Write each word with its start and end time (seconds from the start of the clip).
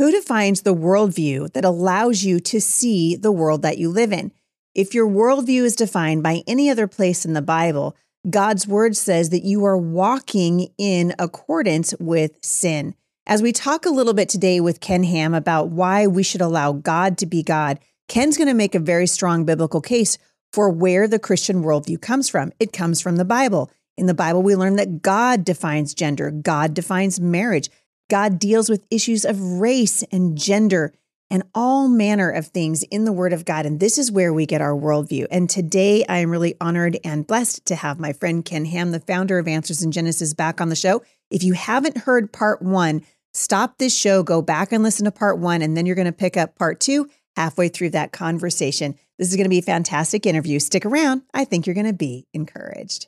Who 0.00 0.10
defines 0.10 0.62
the 0.62 0.74
worldview 0.74 1.52
that 1.52 1.66
allows 1.66 2.24
you 2.24 2.40
to 2.40 2.58
see 2.58 3.16
the 3.16 3.30
world 3.30 3.60
that 3.60 3.76
you 3.76 3.90
live 3.90 4.14
in? 4.14 4.32
If 4.74 4.94
your 4.94 5.06
worldview 5.06 5.62
is 5.62 5.76
defined 5.76 6.22
by 6.22 6.42
any 6.46 6.70
other 6.70 6.86
place 6.86 7.26
in 7.26 7.34
the 7.34 7.42
Bible, 7.42 7.94
God's 8.30 8.66
word 8.66 8.96
says 8.96 9.28
that 9.28 9.44
you 9.44 9.62
are 9.66 9.76
walking 9.76 10.68
in 10.78 11.14
accordance 11.18 11.92
with 12.00 12.42
sin. 12.42 12.94
As 13.26 13.42
we 13.42 13.52
talk 13.52 13.84
a 13.84 13.90
little 13.90 14.14
bit 14.14 14.30
today 14.30 14.58
with 14.58 14.80
Ken 14.80 15.02
Ham 15.02 15.34
about 15.34 15.68
why 15.68 16.06
we 16.06 16.22
should 16.22 16.40
allow 16.40 16.72
God 16.72 17.18
to 17.18 17.26
be 17.26 17.42
God, 17.42 17.78
Ken's 18.08 18.38
going 18.38 18.48
to 18.48 18.54
make 18.54 18.74
a 18.74 18.80
very 18.80 19.06
strong 19.06 19.44
biblical 19.44 19.82
case 19.82 20.16
for 20.50 20.70
where 20.70 21.08
the 21.08 21.18
Christian 21.18 21.62
worldview 21.62 22.00
comes 22.00 22.26
from. 22.26 22.52
It 22.58 22.72
comes 22.72 23.02
from 23.02 23.16
the 23.16 23.26
Bible. 23.26 23.70
In 23.98 24.06
the 24.06 24.14
Bible, 24.14 24.42
we 24.42 24.56
learn 24.56 24.76
that 24.76 25.02
God 25.02 25.44
defines 25.44 25.92
gender, 25.92 26.30
God 26.30 26.72
defines 26.72 27.20
marriage, 27.20 27.68
God 28.10 28.38
deals 28.38 28.68
with 28.68 28.84
issues 28.90 29.24
of 29.24 29.40
race 29.40 30.02
and 30.12 30.36
gender 30.36 30.92
and 31.30 31.44
all 31.54 31.88
manner 31.88 32.28
of 32.28 32.48
things 32.48 32.82
in 32.82 33.04
the 33.04 33.12
Word 33.12 33.32
of 33.32 33.44
God. 33.44 33.64
And 33.64 33.78
this 33.78 33.96
is 33.98 34.10
where 34.10 34.34
we 34.34 34.46
get 34.46 34.60
our 34.60 34.74
worldview. 34.74 35.28
And 35.30 35.48
today 35.48 36.04
I 36.08 36.18
am 36.18 36.30
really 36.30 36.56
honored 36.60 36.98
and 37.04 37.26
blessed 37.26 37.64
to 37.66 37.76
have 37.76 38.00
my 38.00 38.12
friend 38.12 38.44
Ken 38.44 38.64
Ham, 38.64 38.90
the 38.90 38.98
founder 38.98 39.38
of 39.38 39.46
Answers 39.46 39.82
in 39.82 39.92
Genesis, 39.92 40.34
back 40.34 40.60
on 40.60 40.68
the 40.68 40.76
show. 40.76 41.02
If 41.30 41.44
you 41.44 41.52
haven't 41.52 41.98
heard 41.98 42.32
part 42.32 42.60
one, 42.60 43.02
stop 43.32 43.78
this 43.78 43.96
show, 43.96 44.24
go 44.24 44.42
back 44.42 44.72
and 44.72 44.82
listen 44.82 45.04
to 45.04 45.12
part 45.12 45.38
one, 45.38 45.62
and 45.62 45.76
then 45.76 45.86
you're 45.86 45.94
going 45.94 46.06
to 46.06 46.12
pick 46.12 46.36
up 46.36 46.58
part 46.58 46.80
two 46.80 47.08
halfway 47.36 47.68
through 47.68 47.90
that 47.90 48.10
conversation. 48.10 48.96
This 49.18 49.30
is 49.30 49.36
going 49.36 49.44
to 49.44 49.50
be 49.50 49.58
a 49.58 49.62
fantastic 49.62 50.26
interview. 50.26 50.58
Stick 50.58 50.84
around. 50.84 51.22
I 51.32 51.44
think 51.44 51.64
you're 51.64 51.74
going 51.74 51.86
to 51.86 51.92
be 51.92 52.26
encouraged. 52.34 53.06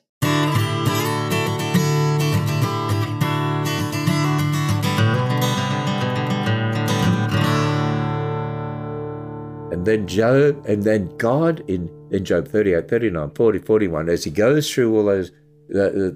And 9.73 9.87
then 9.87 10.07
Job, 10.07 10.63
and 10.67 10.83
then 10.83 11.09
God 11.17 11.67
in, 11.67 11.89
in 12.11 12.23
Job 12.25 12.47
38, 12.47 12.87
39, 12.87 13.31
40, 13.31 13.57
41, 13.57 14.07
as 14.07 14.23
he 14.23 14.29
goes 14.29 14.71
through 14.71 14.95
all 14.95 15.05
those 15.05 15.31
the, 15.67 16.15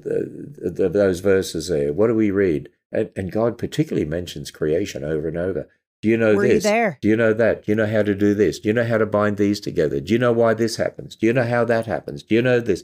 the, 0.62 0.70
the, 0.70 0.90
those 0.90 1.22
verses 1.22 1.67
there, 1.67 1.92
what 1.92 2.06
do 2.06 2.14
we 2.14 2.30
read? 2.30 2.70
And, 2.92 3.09
and, 3.16 3.32
God 3.32 3.58
particularly 3.58 4.08
mentions 4.08 4.52
creation 4.52 5.04
over 5.04 5.28
and 5.28 5.38
over. 5.38 5.67
Do 6.04 6.08
you 6.08 6.17
know 6.17 6.36
Were 6.36 6.48
this? 6.48 6.66
You 6.66 6.70
there? 6.70 7.00
Do 7.02 7.08
you 7.08 7.16
know 7.16 7.34
that? 7.34 7.66
Do 7.66 7.72
you 7.72 7.76
know 7.76 7.88
how 7.88 8.04
to 8.04 8.14
do 8.14 8.36
this? 8.36 8.59
Do 8.59 8.70
you 8.70 8.73
know 8.73 8.86
how 8.86 9.00
to 9.00 9.08
bind 9.08 9.38
these 9.38 9.60
together? 9.60 10.00
Do 10.00 10.14
you 10.14 10.20
know 10.20 10.32
why 10.32 10.54
this 10.54 10.76
happens? 10.76 11.16
Do 11.16 11.26
you 11.26 11.34
know 11.34 11.44
how 11.44 11.66
that 11.66 11.88
happens? 11.88 12.22
Do 12.22 12.36
you 12.36 12.44
know 12.44 12.60
this? 12.60 12.84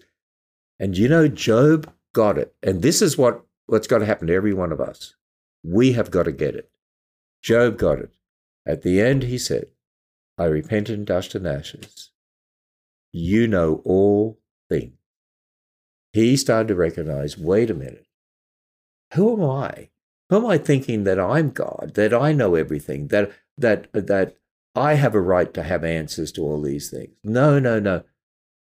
And 0.79 0.97
you 0.97 1.07
know 1.07 1.27
Job 1.27 1.93
got 2.13 2.39
it. 2.39 2.55
And 2.63 2.81
this 2.81 2.99
is 2.99 3.15
what, 3.15 3.45
what's 3.67 3.85
got 3.85 3.99
to 3.99 4.07
happen 4.07 4.27
to 4.27 4.33
every 4.33 4.55
one 4.55 4.71
of 4.71 4.81
us. 4.81 5.13
We 5.63 5.91
have 5.91 6.09
got 6.09 6.23
to 6.23 6.31
get 6.31 6.55
it. 6.55 6.71
Job 7.43 7.77
got 7.77 7.99
it. 7.99 8.15
At 8.65 8.81
the 8.81 8.99
end, 8.99 9.21
he 9.23 9.37
said, 9.37 9.67
I 10.37 10.45
repent 10.45 10.89
in 10.89 11.05
dust 11.05 11.35
and 11.35 11.47
ashes. 11.47 12.11
You 13.11 13.47
know 13.47 13.81
all 13.85 14.39
things. 14.69 14.97
He 16.11 16.37
started 16.37 16.67
to 16.69 16.75
recognize 16.75 17.37
wait 17.37 17.69
a 17.69 17.75
minute, 17.75 18.07
who 19.13 19.33
am 19.33 19.43
I? 19.43 19.89
Who 20.29 20.37
am 20.37 20.45
I 20.45 20.57
thinking 20.57 21.03
that 21.03 21.19
I'm 21.19 21.51
God, 21.51 21.91
that 21.95 22.13
I 22.13 22.33
know 22.33 22.55
everything, 22.55 23.07
that, 23.07 23.31
that, 23.57 23.91
that 23.93 24.37
I 24.75 24.95
have 24.95 25.13
a 25.13 25.21
right 25.21 25.53
to 25.53 25.63
have 25.63 25.83
answers 25.83 26.31
to 26.33 26.41
all 26.41 26.61
these 26.61 26.89
things? 26.89 27.15
No, 27.23 27.59
no, 27.59 27.79
no. 27.79 28.03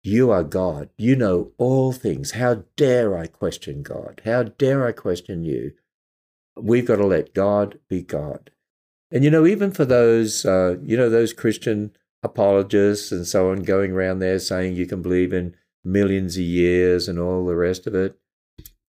You 0.04 0.31
are 0.31 0.44
God. 0.44 0.90
You 0.98 1.16
know 1.16 1.52
all 1.58 1.94
things. 1.94 2.31
How 2.31 2.64
dare 2.76 3.18
I 3.18 3.28
question 3.28 3.84
God? 3.84 4.22
How 4.26 4.44
dare 4.44 4.86
I 4.86 4.92
question 4.92 5.44
you? 5.44 5.74
We've 6.56 6.86
got 6.86 6.98
to 6.98 7.06
let 7.06 7.34
God 7.34 7.80
be 7.88 8.02
God. 8.02 8.52
And 9.14 9.23
you 9.23 9.30
know, 9.30 9.45
even 9.45 9.72
for 9.72 9.86
those, 9.86 10.44
uh, 10.44 10.78
you 10.83 10.97
know, 10.97 11.08
those 11.08 11.33
Christian 11.33 11.95
apologists 12.23 13.11
and 13.11 13.28
so 13.28 13.52
on 13.52 13.61
going 13.61 13.92
around 13.92 14.19
there 14.19 14.39
saying 14.39 14.75
you 14.75 14.88
can 14.88 15.03
believe 15.03 15.31
in 15.31 15.56
millions 15.83 16.36
of 16.36 16.44
years 16.44 17.07
and 17.07 17.19
all 17.19 17.46
the 17.46 17.56
rest 17.56 17.85
of 17.85 17.94
it, 17.94 18.18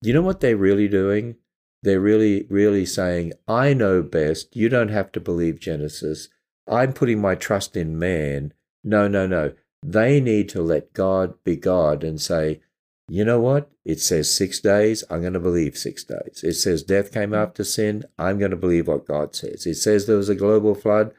you 0.00 0.14
know 0.14 0.22
what 0.22 0.40
they're 0.40 0.56
really 0.56 0.88
doing? 0.88 1.36
They're 1.82 2.00
really, 2.00 2.46
really 2.48 2.86
saying, 2.86 3.34
I 3.46 3.74
know 3.74 4.02
best. 4.02 4.56
You 4.56 4.70
don't 4.70 4.88
have 4.88 5.12
to 5.12 5.20
believe 5.20 5.60
Genesis. 5.60 6.28
I'm 6.66 6.94
putting 6.94 7.20
my 7.20 7.34
trust 7.34 7.76
in 7.76 7.98
man. 7.98 8.54
No, 8.82 9.06
no, 9.06 9.26
no. 9.26 9.52
They 9.84 10.22
need 10.22 10.48
to 10.50 10.62
let 10.62 10.94
God 10.94 11.34
be 11.44 11.56
God 11.56 12.02
and 12.02 12.18
say, 12.18 12.62
you 13.08 13.24
know 13.24 13.40
what? 13.40 13.70
It 13.84 14.00
says 14.00 14.34
six 14.34 14.60
days. 14.60 15.04
I'm 15.10 15.20
going 15.20 15.34
to 15.34 15.40
believe 15.40 15.76
six 15.76 16.04
days. 16.04 16.40
It 16.42 16.54
says 16.54 16.82
death 16.82 17.12
came 17.12 17.30
mm. 17.30 17.42
after 17.42 17.64
sin. 17.64 18.04
I'm 18.18 18.38
going 18.38 18.50
to 18.50 18.56
believe 18.56 18.88
what 18.88 19.06
God 19.06 19.34
says. 19.34 19.66
It 19.66 19.74
says 19.74 20.06
there 20.06 20.16
was 20.16 20.28
a 20.28 20.34
global 20.34 20.74
flood. 20.74 21.12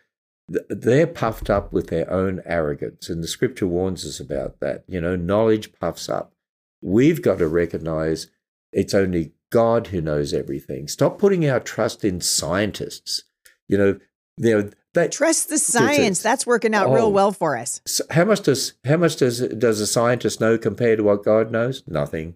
They're 0.47 1.07
puffed 1.07 1.50
up 1.50 1.72
with 1.72 1.88
their 1.88 2.12
own 2.12 2.41
arrogance. 2.45 3.09
And 3.09 3.24
the 3.24 3.28
scripture 3.28 3.68
warns 3.68 4.06
us 4.06 4.19
about 4.19 4.59
that. 4.62 4.84
You 4.88 5.01
know, 5.01 5.16
knowledge 5.16 5.74
puffs 5.74 6.09
up. 6.09 6.34
We've 6.81 7.22
got 7.22 7.38
to 7.40 7.47
recognize 7.47 8.28
it's 8.72 8.94
only 8.94 9.34
God 9.51 9.88
who 9.88 10.01
knows 10.01 10.34
everything. 10.34 10.88
Stop 10.88 11.18
putting 11.19 11.47
our 11.47 11.59
trust 11.59 12.03
in 12.03 12.19
scientists. 12.19 13.24
You 13.68 13.78
know, 13.78 14.00
you 14.38 14.57
know 14.57 14.69
that, 14.95 15.11
Trust 15.11 15.50
the 15.50 15.57
science. 15.57 16.22
That's 16.22 16.45
working 16.45 16.73
out 16.73 16.88
oh, 16.88 16.94
real 16.94 17.11
well 17.11 17.31
for 17.31 17.56
us. 17.56 17.81
How 18.11 18.25
much 18.25 18.41
does 18.41 18.73
how 18.83 18.97
much 18.97 19.17
does 19.17 19.39
does 19.39 19.79
a 19.79 19.88
scientist 19.88 20.41
know 20.41 20.57
compared 20.57 20.97
to 20.97 21.03
what 21.03 21.23
God 21.23 21.51
knows? 21.51 21.83
Nothing. 21.88 22.35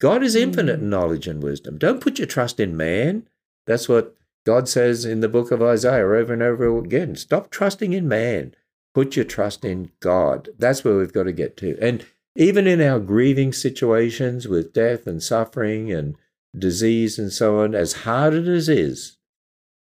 God 0.00 0.22
is 0.22 0.34
infinite 0.34 0.80
in 0.80 0.90
knowledge 0.90 1.26
and 1.26 1.42
wisdom. 1.42 1.78
Don't 1.78 2.00
put 2.00 2.18
your 2.18 2.26
trust 2.26 2.60
in 2.60 2.76
man. 2.76 3.26
That's 3.66 3.88
what 3.88 4.16
God 4.44 4.68
says 4.68 5.04
in 5.04 5.20
the 5.20 5.28
book 5.28 5.50
of 5.50 5.62
Isaiah 5.62 6.04
over 6.04 6.32
and 6.32 6.42
over 6.42 6.78
again. 6.78 7.16
Stop 7.16 7.50
trusting 7.50 7.92
in 7.92 8.08
man. 8.08 8.54
Put 8.94 9.16
your 9.16 9.24
trust 9.24 9.64
in 9.64 9.92
God. 10.00 10.48
That's 10.58 10.84
where 10.84 10.96
we've 10.96 11.12
got 11.12 11.24
to 11.24 11.32
get 11.32 11.56
to. 11.58 11.78
And 11.80 12.04
even 12.34 12.66
in 12.66 12.80
our 12.80 12.98
grieving 12.98 13.52
situations 13.52 14.48
with 14.48 14.72
death 14.72 15.06
and 15.06 15.22
suffering 15.22 15.92
and 15.92 16.16
disease 16.56 17.18
and 17.18 17.32
so 17.32 17.60
on, 17.60 17.74
as 17.74 17.92
hard 18.02 18.34
as 18.34 18.68
it 18.68 18.78
is, 18.78 19.18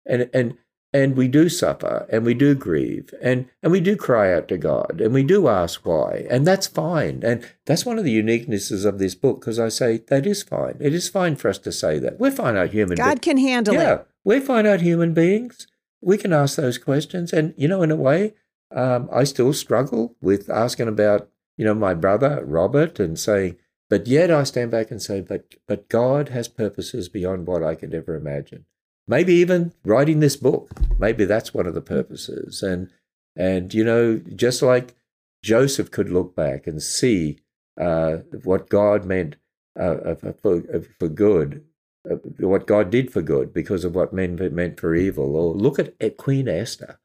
and 0.05 0.29
and 0.33 0.57
and 0.95 1.17
we 1.17 1.27
do 1.27 1.49
suffer 1.49 2.07
and 2.09 2.23
we 2.23 2.33
do 2.33 2.55
grieve 2.55 3.13
and, 3.21 3.49
and 3.61 3.69
we 3.69 3.81
do 3.81 3.97
cry 3.97 4.33
out 4.33 4.47
to 4.47 4.57
God 4.57 5.01
and 5.01 5.13
we 5.13 5.23
do 5.23 5.49
ask 5.49 5.85
why. 5.85 6.25
And 6.29 6.47
that's 6.47 6.67
fine. 6.67 7.21
And 7.21 7.45
that's 7.65 7.85
one 7.85 7.99
of 7.99 8.05
the 8.05 8.17
uniquenesses 8.17 8.85
of 8.85 8.97
this 8.97 9.13
book 9.13 9.41
because 9.41 9.59
I 9.59 9.67
say 9.67 9.97
that 10.07 10.25
is 10.25 10.41
fine. 10.41 10.77
It 10.79 10.93
is 10.93 11.09
fine 11.09 11.35
for 11.35 11.49
us 11.49 11.57
to 11.59 11.71
say 11.73 11.99
that. 11.99 12.17
We're 12.17 12.31
finite 12.31 12.71
human 12.71 12.95
beings. 12.95 13.05
God 13.05 13.19
be- 13.19 13.25
can 13.25 13.37
handle 13.37 13.73
yeah, 13.73 13.93
it. 13.95 14.07
We're 14.23 14.39
finite 14.39 14.79
human 14.79 15.13
beings. 15.13 15.67
We 15.99 16.17
can 16.17 16.31
ask 16.31 16.55
those 16.55 16.77
questions. 16.77 17.33
And, 17.33 17.53
you 17.57 17.67
know, 17.67 17.83
in 17.83 17.91
a 17.91 17.97
way, 17.97 18.33
um, 18.73 19.09
I 19.11 19.25
still 19.25 19.51
struggle 19.51 20.15
with 20.21 20.49
asking 20.49 20.87
about, 20.87 21.27
you 21.57 21.65
know, 21.65 21.75
my 21.75 21.93
brother, 21.93 22.41
Robert, 22.45 23.01
and 23.01 23.19
saying, 23.19 23.57
but 23.89 24.07
yet 24.07 24.31
I 24.31 24.45
stand 24.45 24.71
back 24.71 24.91
and 24.91 25.01
say, 25.01 25.19
but, 25.19 25.55
but 25.67 25.89
God 25.89 26.29
has 26.29 26.47
purposes 26.47 27.09
beyond 27.09 27.47
what 27.47 27.63
I 27.63 27.75
could 27.75 27.93
ever 27.93 28.15
imagine 28.15 28.63
maybe 29.07 29.33
even 29.33 29.73
writing 29.83 30.19
this 30.19 30.35
book. 30.35 30.69
Maybe 30.99 31.25
that's 31.25 31.53
one 31.53 31.67
of 31.67 31.73
the 31.73 31.81
purposes. 31.81 32.61
And 32.63 32.89
and 33.35 33.73
you 33.73 33.83
know, 33.83 34.17
just 34.35 34.61
like 34.61 34.95
Joseph 35.43 35.91
could 35.91 36.09
look 36.09 36.35
back 36.35 36.67
and 36.67 36.81
see 36.81 37.39
uh, 37.79 38.17
what 38.43 38.69
God 38.69 39.05
meant 39.05 39.35
uh, 39.79 40.15
for 40.41 40.61
for 40.99 41.07
good, 41.07 41.63
uh, 42.09 42.15
what 42.39 42.67
God 42.67 42.89
did 42.89 43.11
for 43.11 43.21
good 43.21 43.53
because 43.53 43.83
of 43.83 43.93
what 43.93 44.13
men 44.13 44.37
meant 44.53 44.79
for 44.79 44.95
evil. 44.95 45.35
Or 45.35 45.53
look 45.53 45.79
at, 45.79 45.93
at 45.99 46.17
Queen 46.17 46.47
Esther, 46.47 46.99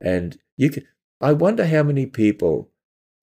and 0.00 0.38
you 0.56 0.70
can. 0.70 0.84
I 1.20 1.32
wonder 1.32 1.66
how 1.66 1.82
many 1.82 2.06
people 2.06 2.70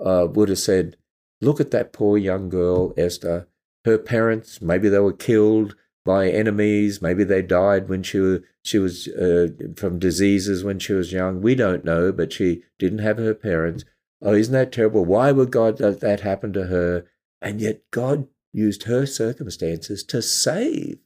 uh, 0.03 0.27
would 0.31 0.49
have 0.49 0.59
said, 0.59 0.97
"Look 1.41 1.59
at 1.59 1.71
that 1.71 1.93
poor 1.93 2.17
young 2.17 2.49
girl, 2.49 2.93
Esther. 2.97 3.47
Her 3.83 3.97
parents, 3.97 4.61
maybe 4.61 4.89
they 4.89 4.99
were 4.99 5.13
killed." 5.13 5.75
By 6.05 6.29
enemies. 6.29 7.01
Maybe 7.01 7.23
they 7.23 7.41
died 7.41 7.89
when 7.89 8.03
she 8.03 8.19
was, 8.19 8.41
she 8.63 8.77
was 8.77 9.07
uh, 9.07 9.47
from 9.75 9.99
diseases 9.99 10.63
when 10.63 10.79
she 10.79 10.93
was 10.93 11.11
young. 11.11 11.41
We 11.41 11.55
don't 11.55 11.83
know, 11.83 12.11
but 12.11 12.31
she 12.31 12.63
didn't 12.79 12.99
have 12.99 13.17
her 13.17 13.33
parents. 13.33 13.83
Oh, 14.21 14.33
isn't 14.33 14.53
that 14.53 14.71
terrible? 14.71 15.03
Why 15.03 15.31
would 15.31 15.51
God 15.51 15.79
let 15.79 15.99
that 15.99 16.21
happen 16.21 16.53
to 16.53 16.65
her? 16.67 17.05
And 17.41 17.59
yet 17.59 17.81
God 17.91 18.27
used 18.53 18.83
her 18.83 19.05
circumstances 19.05 20.03
to 20.05 20.21
save 20.21 20.99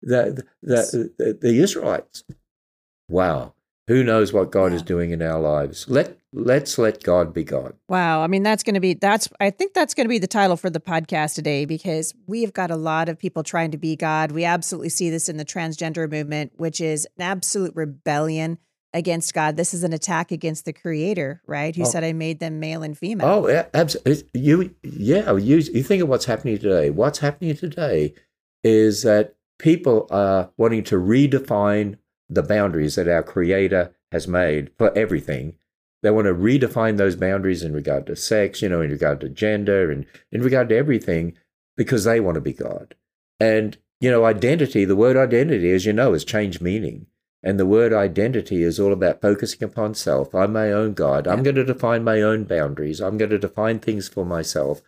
the, 0.00 0.44
the, 0.62 1.12
the, 1.18 1.38
the 1.40 1.60
Israelites. 1.60 2.24
Wow. 3.08 3.54
Who 3.88 4.02
knows 4.02 4.32
what 4.32 4.50
God 4.50 4.72
yeah. 4.72 4.76
is 4.76 4.82
doing 4.82 5.12
in 5.12 5.22
our 5.22 5.40
lives? 5.40 5.88
Let 5.88 6.18
let's 6.32 6.76
let 6.76 7.02
God 7.02 7.32
be 7.32 7.44
God. 7.44 7.74
Wow. 7.88 8.22
I 8.22 8.26
mean, 8.26 8.42
that's 8.42 8.62
going 8.62 8.74
to 8.74 8.80
be, 8.80 8.92
that's, 8.94 9.28
I 9.40 9.48
think 9.48 9.72
that's 9.72 9.94
going 9.94 10.04
to 10.04 10.10
be 10.10 10.18
the 10.18 10.26
title 10.26 10.56
for 10.56 10.68
the 10.68 10.80
podcast 10.80 11.34
today 11.34 11.64
because 11.64 12.12
we 12.26 12.42
have 12.42 12.52
got 12.52 12.70
a 12.70 12.76
lot 12.76 13.08
of 13.08 13.18
people 13.18 13.42
trying 13.42 13.70
to 13.70 13.78
be 13.78 13.96
God. 13.96 14.32
We 14.32 14.44
absolutely 14.44 14.90
see 14.90 15.08
this 15.08 15.30
in 15.30 15.38
the 15.38 15.46
transgender 15.46 16.10
movement, 16.10 16.52
which 16.56 16.80
is 16.80 17.06
an 17.16 17.22
absolute 17.22 17.74
rebellion 17.74 18.58
against 18.92 19.32
God. 19.32 19.56
This 19.56 19.72
is 19.72 19.82
an 19.82 19.94
attack 19.94 20.30
against 20.30 20.66
the 20.66 20.74
creator, 20.74 21.40
right? 21.46 21.74
Who 21.74 21.82
oh. 21.82 21.86
said, 21.86 22.04
I 22.04 22.12
made 22.12 22.38
them 22.38 22.60
male 22.60 22.82
and 22.82 22.98
female. 22.98 23.26
Oh, 23.26 23.48
yeah, 23.48 23.66
absolutely. 23.72 24.28
You, 24.34 24.74
yeah, 24.82 25.34
you, 25.36 25.56
you 25.56 25.82
think 25.82 26.02
of 26.02 26.08
what's 26.08 26.26
happening 26.26 26.58
today. 26.58 26.90
What's 26.90 27.20
happening 27.20 27.56
today 27.56 28.14
is 28.62 29.04
that 29.04 29.36
people 29.58 30.06
are 30.10 30.50
wanting 30.58 30.84
to 30.84 30.96
redefine 30.96 31.96
the 32.28 32.42
boundaries 32.42 32.96
that 32.96 33.08
our 33.08 33.22
Creator 33.22 33.94
has 34.12 34.26
made 34.26 34.70
for 34.78 34.96
everything. 34.96 35.54
They 36.02 36.10
want 36.10 36.26
to 36.26 36.34
redefine 36.34 36.96
those 36.96 37.16
boundaries 37.16 37.62
in 37.62 37.72
regard 37.72 38.06
to 38.06 38.16
sex, 38.16 38.62
you 38.62 38.68
know, 38.68 38.80
in 38.80 38.90
regard 38.90 39.20
to 39.20 39.28
gender, 39.28 39.90
and 39.90 40.06
in 40.30 40.42
regard 40.42 40.68
to 40.68 40.76
everything, 40.76 41.36
because 41.76 42.04
they 42.04 42.20
want 42.20 42.36
to 42.36 42.40
be 42.40 42.52
God. 42.52 42.94
And 43.40 43.76
you 44.00 44.10
know, 44.10 44.24
identity. 44.24 44.84
The 44.84 44.96
word 44.96 45.16
identity, 45.16 45.70
as 45.72 45.86
you 45.86 45.92
know, 45.92 46.12
has 46.12 46.24
changed 46.24 46.60
meaning. 46.60 47.06
And 47.42 47.60
the 47.60 47.66
word 47.66 47.92
identity 47.92 48.62
is 48.62 48.80
all 48.80 48.92
about 48.92 49.20
focusing 49.20 49.62
upon 49.62 49.94
self. 49.94 50.34
I'm 50.34 50.52
my 50.52 50.72
own 50.72 50.94
God. 50.94 51.26
I'm 51.26 51.42
going 51.42 51.56
to 51.56 51.64
define 51.64 52.02
my 52.02 52.20
own 52.20 52.44
boundaries. 52.44 53.00
I'm 53.00 53.16
going 53.16 53.30
to 53.30 53.38
define 53.38 53.78
things 53.78 54.08
for 54.08 54.24
myself. 54.24 54.82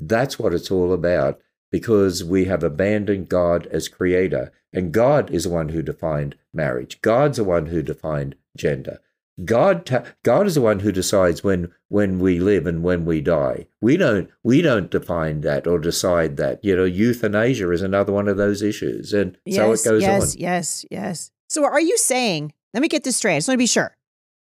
That's 0.00 0.38
what 0.38 0.54
it's 0.54 0.70
all 0.70 0.92
about 0.92 1.40
because 1.74 2.22
we 2.22 2.44
have 2.44 2.62
abandoned 2.62 3.28
God 3.28 3.66
as 3.66 3.88
creator. 3.88 4.52
And 4.72 4.92
God 4.92 5.28
is 5.30 5.42
the 5.42 5.50
one 5.50 5.70
who 5.70 5.82
defined 5.82 6.36
marriage. 6.52 7.02
God's 7.02 7.38
the 7.38 7.42
one 7.42 7.66
who 7.66 7.82
defined 7.82 8.36
gender. 8.56 9.00
God, 9.44 9.84
ta- 9.84 10.04
God 10.22 10.46
is 10.46 10.54
the 10.54 10.60
one 10.60 10.78
who 10.78 10.92
decides 10.92 11.42
when 11.42 11.72
when 11.88 12.20
we 12.20 12.38
live 12.38 12.68
and 12.68 12.84
when 12.84 13.04
we 13.04 13.20
die. 13.20 13.66
We 13.80 13.96
don't 13.96 14.30
we 14.44 14.62
don't 14.62 14.88
define 14.88 15.40
that 15.40 15.66
or 15.66 15.80
decide 15.80 16.36
that. 16.36 16.64
You 16.64 16.76
know, 16.76 16.84
euthanasia 16.84 17.68
is 17.72 17.82
another 17.82 18.12
one 18.12 18.28
of 18.28 18.36
those 18.36 18.62
issues, 18.62 19.12
and 19.12 19.36
yes, 19.44 19.56
so 19.56 19.72
it 19.72 19.92
goes 19.92 20.02
yes, 20.02 20.22
on. 20.22 20.28
Yes, 20.28 20.36
yes, 20.38 20.84
yes. 20.92 21.30
So, 21.48 21.64
are 21.64 21.80
you 21.80 21.98
saying? 21.98 22.52
Let 22.72 22.82
me 22.82 22.88
get 22.88 23.02
this 23.02 23.16
straight. 23.16 23.34
I 23.34 23.38
just 23.38 23.48
want 23.48 23.56
to 23.56 23.62
be 23.62 23.66
sure. 23.66 23.96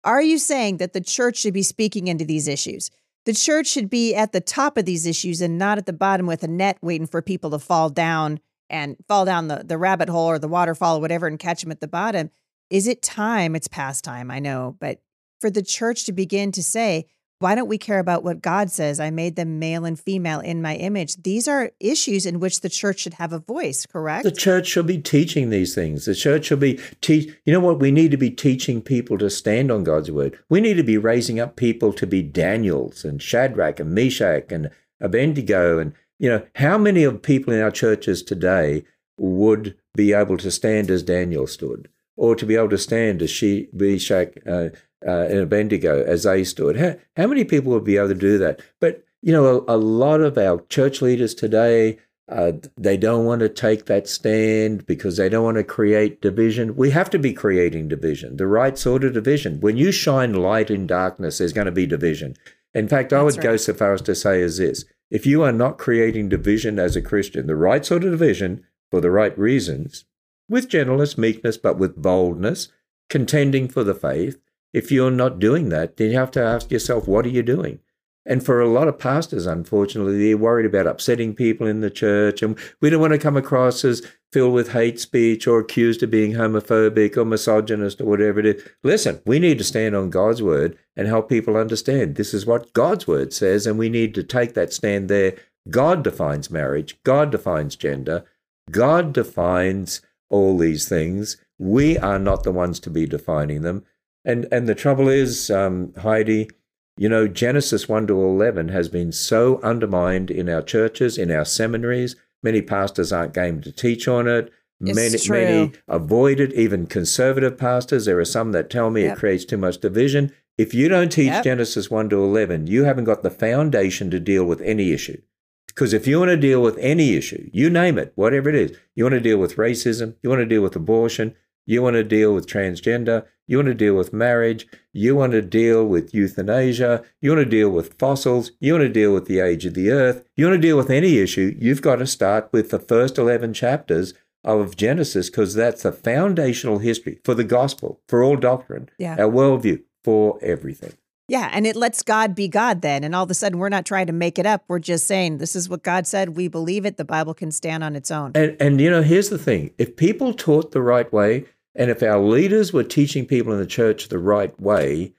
Are 0.04 0.20
you 0.20 0.36
saying 0.36 0.76
that 0.76 0.92
the 0.92 1.00
church 1.00 1.38
should 1.38 1.54
be 1.54 1.62
speaking 1.62 2.08
into 2.08 2.26
these 2.26 2.46
issues? 2.46 2.90
The 3.26 3.34
church 3.34 3.66
should 3.66 3.90
be 3.90 4.14
at 4.14 4.30
the 4.30 4.40
top 4.40 4.76
of 4.76 4.84
these 4.84 5.04
issues 5.04 5.40
and 5.40 5.58
not 5.58 5.78
at 5.78 5.86
the 5.86 5.92
bottom 5.92 6.26
with 6.26 6.44
a 6.44 6.48
net 6.48 6.78
waiting 6.80 7.08
for 7.08 7.20
people 7.20 7.50
to 7.50 7.58
fall 7.58 7.90
down 7.90 8.38
and 8.70 8.96
fall 9.08 9.24
down 9.24 9.48
the, 9.48 9.64
the 9.64 9.78
rabbit 9.78 10.08
hole 10.08 10.26
or 10.26 10.38
the 10.38 10.48
waterfall 10.48 10.98
or 10.98 11.00
whatever 11.00 11.26
and 11.26 11.38
catch 11.38 11.62
them 11.62 11.72
at 11.72 11.80
the 11.80 11.88
bottom. 11.88 12.30
Is 12.70 12.86
it 12.86 13.02
time? 13.02 13.56
It's 13.56 13.68
past 13.68 14.04
time, 14.04 14.30
I 14.30 14.38
know, 14.38 14.76
but 14.78 15.00
for 15.40 15.50
the 15.50 15.62
church 15.62 16.04
to 16.04 16.12
begin 16.12 16.52
to 16.52 16.62
say, 16.62 17.06
why 17.38 17.54
don't 17.54 17.68
we 17.68 17.76
care 17.76 17.98
about 17.98 18.24
what 18.24 18.40
God 18.40 18.70
says? 18.70 18.98
I 18.98 19.10
made 19.10 19.36
them 19.36 19.58
male 19.58 19.84
and 19.84 19.98
female 19.98 20.40
in 20.40 20.62
my 20.62 20.76
image. 20.76 21.22
These 21.22 21.46
are 21.46 21.70
issues 21.80 22.24
in 22.24 22.40
which 22.40 22.62
the 22.62 22.70
church 22.70 23.00
should 23.00 23.14
have 23.14 23.32
a 23.32 23.38
voice, 23.38 23.84
correct? 23.84 24.24
The 24.24 24.32
church 24.32 24.66
should 24.68 24.86
be 24.86 24.98
teaching 24.98 25.50
these 25.50 25.74
things. 25.74 26.06
The 26.06 26.14
church 26.14 26.46
should 26.46 26.60
be 26.60 26.80
teach. 27.02 27.34
You 27.44 27.52
know 27.52 27.60
what? 27.60 27.78
We 27.78 27.90
need 27.90 28.10
to 28.12 28.16
be 28.16 28.30
teaching 28.30 28.80
people 28.80 29.18
to 29.18 29.28
stand 29.28 29.70
on 29.70 29.84
God's 29.84 30.10
word. 30.10 30.38
We 30.48 30.60
need 30.60 30.78
to 30.78 30.82
be 30.82 30.96
raising 30.96 31.38
up 31.38 31.56
people 31.56 31.92
to 31.94 32.06
be 32.06 32.22
Daniels 32.22 33.04
and 33.04 33.20
Shadrach 33.20 33.80
and 33.80 33.94
Meshach 33.94 34.50
and 34.50 34.70
Abednego. 35.00 35.78
And 35.78 35.92
you 36.18 36.30
know, 36.30 36.46
how 36.54 36.78
many 36.78 37.04
of 37.04 37.20
people 37.20 37.52
in 37.52 37.60
our 37.60 37.70
churches 37.70 38.22
today 38.22 38.84
would 39.18 39.76
be 39.94 40.14
able 40.14 40.38
to 40.38 40.50
stand 40.50 40.90
as 40.90 41.02
Daniel 41.02 41.46
stood? 41.46 41.88
or 42.16 42.34
to 42.34 42.46
be 42.46 42.56
able 42.56 42.70
to 42.70 42.78
stand 42.78 43.22
as 43.22 43.30
she, 43.30 43.68
Meshach, 43.72 44.34
uh, 44.46 44.70
uh, 45.06 45.26
and 45.28 45.40
Abednego 45.40 46.02
as 46.04 46.22
they 46.22 46.44
stood. 46.44 46.76
How, 46.76 46.94
how 47.16 47.26
many 47.26 47.44
people 47.44 47.72
would 47.72 47.84
be 47.84 47.96
able 47.96 48.08
to 48.08 48.14
do 48.14 48.38
that? 48.38 48.60
But 48.80 49.04
you 49.22 49.32
know, 49.32 49.64
a, 49.66 49.76
a 49.76 49.76
lot 49.76 50.20
of 50.20 50.38
our 50.38 50.60
church 50.68 51.02
leaders 51.02 51.34
today, 51.34 51.98
uh, 52.30 52.52
they 52.76 52.96
don't 52.96 53.24
want 53.24 53.40
to 53.40 53.48
take 53.48 53.86
that 53.86 54.08
stand 54.08 54.86
because 54.86 55.16
they 55.16 55.28
don't 55.28 55.44
want 55.44 55.56
to 55.56 55.64
create 55.64 56.20
division. 56.20 56.76
We 56.76 56.90
have 56.90 57.10
to 57.10 57.18
be 57.18 57.32
creating 57.32 57.88
division, 57.88 58.36
the 58.36 58.46
right 58.46 58.78
sort 58.78 59.04
of 59.04 59.14
division. 59.14 59.60
When 59.60 59.76
you 59.76 59.90
shine 59.90 60.34
light 60.34 60.70
in 60.70 60.86
darkness, 60.86 61.38
there's 61.38 61.52
going 61.52 61.66
to 61.66 61.72
be 61.72 61.86
division. 61.86 62.36
In 62.74 62.88
fact, 62.88 63.12
I 63.12 63.22
would 63.22 63.36
right. 63.36 63.42
go 63.42 63.56
so 63.56 63.74
far 63.74 63.94
as 63.94 64.02
to 64.02 64.14
say 64.14 64.42
as 64.42 64.58
this: 64.58 64.84
if 65.10 65.26
you 65.26 65.42
are 65.42 65.52
not 65.52 65.78
creating 65.78 66.28
division 66.28 66.78
as 66.78 66.94
a 66.94 67.02
Christian, 67.02 67.46
the 67.46 67.56
right 67.56 67.84
sort 67.84 68.04
of 68.04 68.10
division 68.10 68.64
for 68.90 69.00
the 69.00 69.10
right 69.10 69.36
reasons, 69.38 70.04
with 70.48 70.68
gentleness, 70.68 71.16
meekness, 71.16 71.56
but 71.56 71.78
with 71.78 72.00
boldness, 72.00 72.68
contending 73.08 73.68
for 73.68 73.82
the 73.82 73.94
faith. 73.94 74.40
If 74.76 74.92
you're 74.92 75.10
not 75.10 75.38
doing 75.38 75.70
that, 75.70 75.96
then 75.96 76.10
you 76.10 76.18
have 76.18 76.30
to 76.32 76.44
ask 76.44 76.70
yourself, 76.70 77.08
what 77.08 77.24
are 77.24 77.30
you 77.30 77.42
doing? 77.42 77.78
And 78.26 78.44
for 78.44 78.60
a 78.60 78.68
lot 78.68 78.88
of 78.88 78.98
pastors, 78.98 79.46
unfortunately, 79.46 80.18
they're 80.18 80.36
worried 80.36 80.66
about 80.66 80.86
upsetting 80.86 81.34
people 81.34 81.66
in 81.66 81.80
the 81.80 81.88
church. 81.88 82.42
And 82.42 82.58
we 82.82 82.90
don't 82.90 83.00
want 83.00 83.14
to 83.14 83.18
come 83.18 83.38
across 83.38 83.86
as 83.86 84.06
filled 84.32 84.52
with 84.52 84.72
hate 84.72 85.00
speech 85.00 85.46
or 85.46 85.60
accused 85.60 86.02
of 86.02 86.10
being 86.10 86.32
homophobic 86.32 87.16
or 87.16 87.24
misogynist 87.24 88.02
or 88.02 88.04
whatever 88.04 88.40
it 88.40 88.44
is. 88.46 88.68
Listen, 88.82 89.22
we 89.24 89.38
need 89.38 89.56
to 89.56 89.64
stand 89.64 89.96
on 89.96 90.10
God's 90.10 90.42
word 90.42 90.76
and 90.94 91.08
help 91.08 91.30
people 91.30 91.56
understand 91.56 92.16
this 92.16 92.34
is 92.34 92.44
what 92.44 92.74
God's 92.74 93.06
word 93.06 93.32
says. 93.32 93.66
And 93.66 93.78
we 93.78 93.88
need 93.88 94.14
to 94.16 94.22
take 94.22 94.52
that 94.52 94.74
stand 94.74 95.08
there. 95.08 95.36
God 95.70 96.04
defines 96.04 96.50
marriage, 96.50 96.98
God 97.02 97.30
defines 97.30 97.76
gender, 97.76 98.26
God 98.70 99.14
defines 99.14 100.02
all 100.28 100.58
these 100.58 100.86
things. 100.86 101.38
We 101.58 101.96
are 101.96 102.18
not 102.18 102.42
the 102.42 102.52
ones 102.52 102.78
to 102.80 102.90
be 102.90 103.06
defining 103.06 103.62
them. 103.62 103.86
And 104.26 104.46
and 104.52 104.68
the 104.68 104.74
trouble 104.74 105.08
is, 105.08 105.50
um, 105.50 105.94
Heidi, 106.02 106.50
you 106.98 107.08
know, 107.08 107.28
Genesis 107.28 107.88
one 107.88 108.06
to 108.08 108.20
eleven 108.20 108.68
has 108.68 108.88
been 108.88 109.12
so 109.12 109.60
undermined 109.62 110.30
in 110.30 110.48
our 110.48 110.62
churches, 110.62 111.16
in 111.16 111.30
our 111.30 111.44
seminaries. 111.44 112.16
Many 112.42 112.60
pastors 112.60 113.12
aren't 113.12 113.32
game 113.32 113.62
to 113.62 113.72
teach 113.72 114.08
on 114.08 114.28
it. 114.28 114.52
It's 114.80 115.28
many 115.28 115.44
many 115.44 115.72
avoid 115.88 116.40
it. 116.40 116.52
Even 116.52 116.86
conservative 116.86 117.56
pastors, 117.56 118.04
there 118.04 118.18
are 118.18 118.26
some 118.26 118.52
that 118.52 118.68
tell 118.68 118.90
me 118.90 119.04
yep. 119.04 119.16
it 119.16 119.20
creates 119.20 119.46
too 119.46 119.56
much 119.56 119.78
division. 119.78 120.32
If 120.58 120.74
you 120.74 120.88
don't 120.88 121.12
teach 121.12 121.28
yep. 121.28 121.44
Genesis 121.44 121.90
one 121.90 122.08
to 122.10 122.22
eleven, 122.22 122.66
you 122.66 122.84
haven't 122.84 123.04
got 123.04 123.22
the 123.22 123.30
foundation 123.30 124.10
to 124.10 124.20
deal 124.20 124.44
with 124.44 124.60
any 124.60 124.92
issue. 124.92 125.22
Because 125.68 125.92
if 125.92 126.06
you 126.06 126.18
want 126.18 126.30
to 126.30 126.36
deal 126.36 126.62
with 126.62 126.78
any 126.78 127.14
issue, 127.14 127.48
you 127.52 127.70
name 127.70 127.98
it, 127.98 128.12
whatever 128.16 128.48
it 128.48 128.54
is, 128.54 128.76
you 128.94 129.04
want 129.04 129.12
to 129.12 129.20
deal 129.20 129.38
with 129.38 129.56
racism, 129.56 130.16
you 130.22 130.30
want 130.30 130.40
to 130.40 130.46
deal 130.46 130.62
with 130.62 130.74
abortion, 130.74 131.34
you 131.66 131.82
want 131.82 131.94
to 131.94 132.04
deal 132.04 132.34
with 132.34 132.46
transgender, 132.46 133.26
you 133.46 133.58
want 133.58 133.66
to 133.66 133.74
deal 133.74 133.94
with 133.94 134.12
marriage, 134.12 134.66
you 134.92 135.14
want 135.14 135.32
to 135.32 135.42
deal 135.42 135.86
with 135.86 136.14
euthanasia, 136.14 137.04
you 137.20 137.30
want 137.30 137.44
to 137.44 137.50
deal 137.50 137.70
with 137.70 137.98
fossils, 137.98 138.52
you 138.60 138.72
want 138.72 138.82
to 138.82 138.88
deal 138.88 139.14
with 139.14 139.26
the 139.26 139.40
age 139.40 139.64
of 139.66 139.74
the 139.74 139.90
earth, 139.90 140.26
you 140.36 140.46
want 140.46 140.60
to 140.60 140.68
deal 140.68 140.76
with 140.76 140.90
any 140.90 141.18
issue, 141.18 141.54
you've 141.58 141.82
got 141.82 141.96
to 141.96 142.06
start 142.06 142.48
with 142.52 142.70
the 142.70 142.78
first 142.78 143.18
11 143.18 143.54
chapters 143.54 144.14
of 144.44 144.76
Genesis 144.76 145.28
because 145.28 145.54
that's 145.54 145.82
the 145.82 145.92
foundational 145.92 146.78
history 146.78 147.20
for 147.24 147.34
the 147.34 147.44
gospel, 147.44 148.00
for 148.08 148.22
all 148.22 148.36
doctrine, 148.36 148.88
yeah. 148.98 149.16
our 149.18 149.30
worldview, 149.30 149.82
for 150.04 150.38
everything. 150.40 150.92
Yeah, 151.28 151.50
and 151.52 151.66
it 151.66 151.74
lets 151.74 152.02
God 152.02 152.36
be 152.36 152.46
God 152.46 152.82
then. 152.82 153.02
And 153.02 153.12
all 153.12 153.24
of 153.24 153.30
a 153.30 153.34
sudden, 153.34 153.58
we're 153.58 153.68
not 153.68 153.84
trying 153.84 154.06
to 154.06 154.12
make 154.12 154.38
it 154.38 154.46
up. 154.46 154.62
We're 154.68 154.78
just 154.78 155.08
saying, 155.08 155.38
this 155.38 155.56
is 155.56 155.68
what 155.68 155.82
God 155.82 156.06
said. 156.06 156.36
We 156.36 156.46
believe 156.46 156.86
it. 156.86 156.98
The 156.98 157.04
Bible 157.04 157.34
can 157.34 157.50
stand 157.50 157.82
on 157.82 157.96
its 157.96 158.12
own. 158.12 158.30
And, 158.36 158.56
and 158.60 158.80
you 158.80 158.88
know, 158.88 159.02
here's 159.02 159.28
the 159.28 159.38
thing 159.38 159.72
if 159.76 159.96
people 159.96 160.32
taught 160.32 160.70
the 160.70 160.82
right 160.82 161.12
way, 161.12 161.46
and 161.76 161.90
if 161.90 162.02
our 162.02 162.18
leaders 162.18 162.72
were 162.72 162.84
teaching 162.84 163.26
people 163.26 163.52
in 163.52 163.58
the 163.58 163.66
church 163.66 164.08
the 164.08 164.18
right 164.18 164.58
way, 164.60 165.14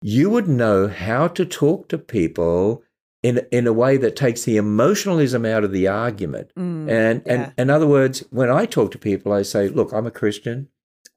you 0.00 0.30
would 0.30 0.48
know 0.48 0.88
how 0.88 1.28
to 1.28 1.44
talk 1.44 1.88
to 1.88 1.98
people 1.98 2.82
in, 3.22 3.46
in 3.52 3.66
a 3.66 3.72
way 3.72 3.96
that 3.96 4.16
takes 4.16 4.44
the 4.44 4.56
emotionalism 4.56 5.44
out 5.46 5.64
of 5.64 5.72
the 5.72 5.86
argument. 5.86 6.50
Mm, 6.58 6.90
and, 6.90 7.22
yeah. 7.24 7.32
and 7.32 7.52
in 7.56 7.70
other 7.70 7.86
words, 7.86 8.24
when 8.30 8.50
I 8.50 8.66
talk 8.66 8.90
to 8.92 8.98
people, 8.98 9.32
I 9.32 9.42
say, 9.42 9.68
look, 9.68 9.92
I'm 9.92 10.06
a 10.06 10.10
Christian. 10.10 10.68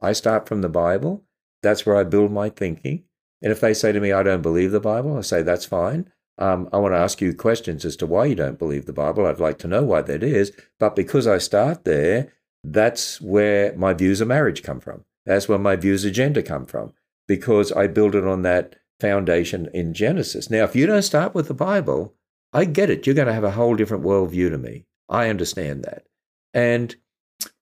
I 0.01 0.13
start 0.13 0.47
from 0.47 0.61
the 0.61 0.69
Bible. 0.69 1.23
That's 1.63 1.85
where 1.85 1.95
I 1.95 2.03
build 2.03 2.31
my 2.31 2.49
thinking. 2.49 3.03
And 3.41 3.51
if 3.51 3.59
they 3.59 3.73
say 3.73 3.91
to 3.91 3.99
me, 3.99 4.11
I 4.11 4.23
don't 4.23 4.41
believe 4.41 4.71
the 4.71 4.79
Bible, 4.79 5.17
I 5.17 5.21
say, 5.21 5.41
that's 5.41 5.65
fine. 5.65 6.11
Um, 6.37 6.69
I 6.73 6.77
want 6.77 6.93
to 6.93 6.99
ask 6.99 7.21
you 7.21 7.33
questions 7.33 7.85
as 7.85 7.95
to 7.97 8.05
why 8.05 8.25
you 8.25 8.35
don't 8.35 8.59
believe 8.59 8.85
the 8.85 8.93
Bible. 8.93 9.25
I'd 9.25 9.39
like 9.39 9.57
to 9.59 9.67
know 9.67 9.83
why 9.83 10.01
that 10.01 10.21
is. 10.21 10.51
But 10.79 10.95
because 10.95 11.27
I 11.27 11.37
start 11.37 11.85
there, 11.85 12.33
that's 12.71 13.21
where 13.21 13.75
my 13.75 13.93
views 13.93 14.21
of 14.21 14.27
marriage 14.27 14.63
come 14.63 14.79
from. 14.79 15.05
That's 15.25 15.49
where 15.49 15.59
my 15.59 15.75
views 15.75 16.05
of 16.05 16.13
gender 16.13 16.41
come 16.41 16.65
from, 16.65 16.93
because 17.27 17.71
I 17.71 17.87
build 17.87 18.15
it 18.15 18.25
on 18.25 18.43
that 18.43 18.75
foundation 18.99 19.69
in 19.73 19.93
Genesis. 19.93 20.49
Now, 20.49 20.63
if 20.63 20.75
you 20.75 20.85
don't 20.85 21.01
start 21.01 21.33
with 21.33 21.47
the 21.47 21.53
Bible, 21.53 22.13
I 22.53 22.65
get 22.65 22.89
it. 22.89 23.05
You're 23.05 23.15
going 23.15 23.27
to 23.27 23.33
have 23.33 23.43
a 23.43 23.51
whole 23.51 23.75
different 23.75 24.03
worldview 24.03 24.49
to 24.51 24.57
me. 24.57 24.85
I 25.09 25.29
understand 25.29 25.83
that. 25.83 26.05
And 26.53 26.95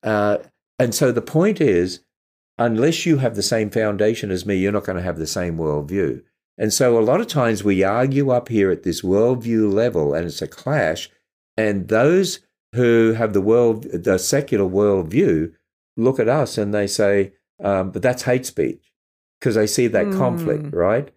uh, 0.03 0.37
and 0.77 0.93
so 0.93 1.11
the 1.11 1.21
point 1.21 1.59
is, 1.59 2.01
unless 2.57 3.05
you 3.05 3.17
have 3.17 3.35
the 3.35 3.43
same 3.43 3.69
foundation 3.69 4.31
as 4.31 4.45
me, 4.45 4.55
you're 4.55 4.71
not 4.71 4.83
going 4.83 4.97
to 4.97 5.03
have 5.03 5.17
the 5.17 5.27
same 5.27 5.57
worldview. 5.57 6.21
And 6.57 6.71
so 6.71 6.99
a 6.99 7.01
lot 7.01 7.21
of 7.21 7.27
times 7.27 7.63
we 7.63 7.83
argue 7.83 8.29
up 8.29 8.49
here 8.49 8.69
at 8.69 8.83
this 8.83 9.01
worldview 9.01 9.73
level 9.73 10.13
and 10.13 10.25
it's 10.25 10.41
a 10.41 10.47
clash. 10.47 11.09
And 11.57 11.87
those 11.87 12.39
who 12.73 13.13
have 13.13 13.33
the 13.33 13.41
world, 13.41 13.83
the 13.83 14.17
secular 14.17 14.69
worldview, 14.69 15.53
look 15.95 16.19
at 16.19 16.27
us 16.27 16.57
and 16.57 16.73
they 16.73 16.87
say, 16.87 17.33
um, 17.63 17.91
but 17.91 18.01
that's 18.01 18.23
hate 18.23 18.45
speech 18.45 18.91
because 19.39 19.55
they 19.55 19.67
see 19.67 19.87
that 19.87 20.07
mm. 20.07 20.17
conflict, 20.17 20.73
right? 20.73 21.13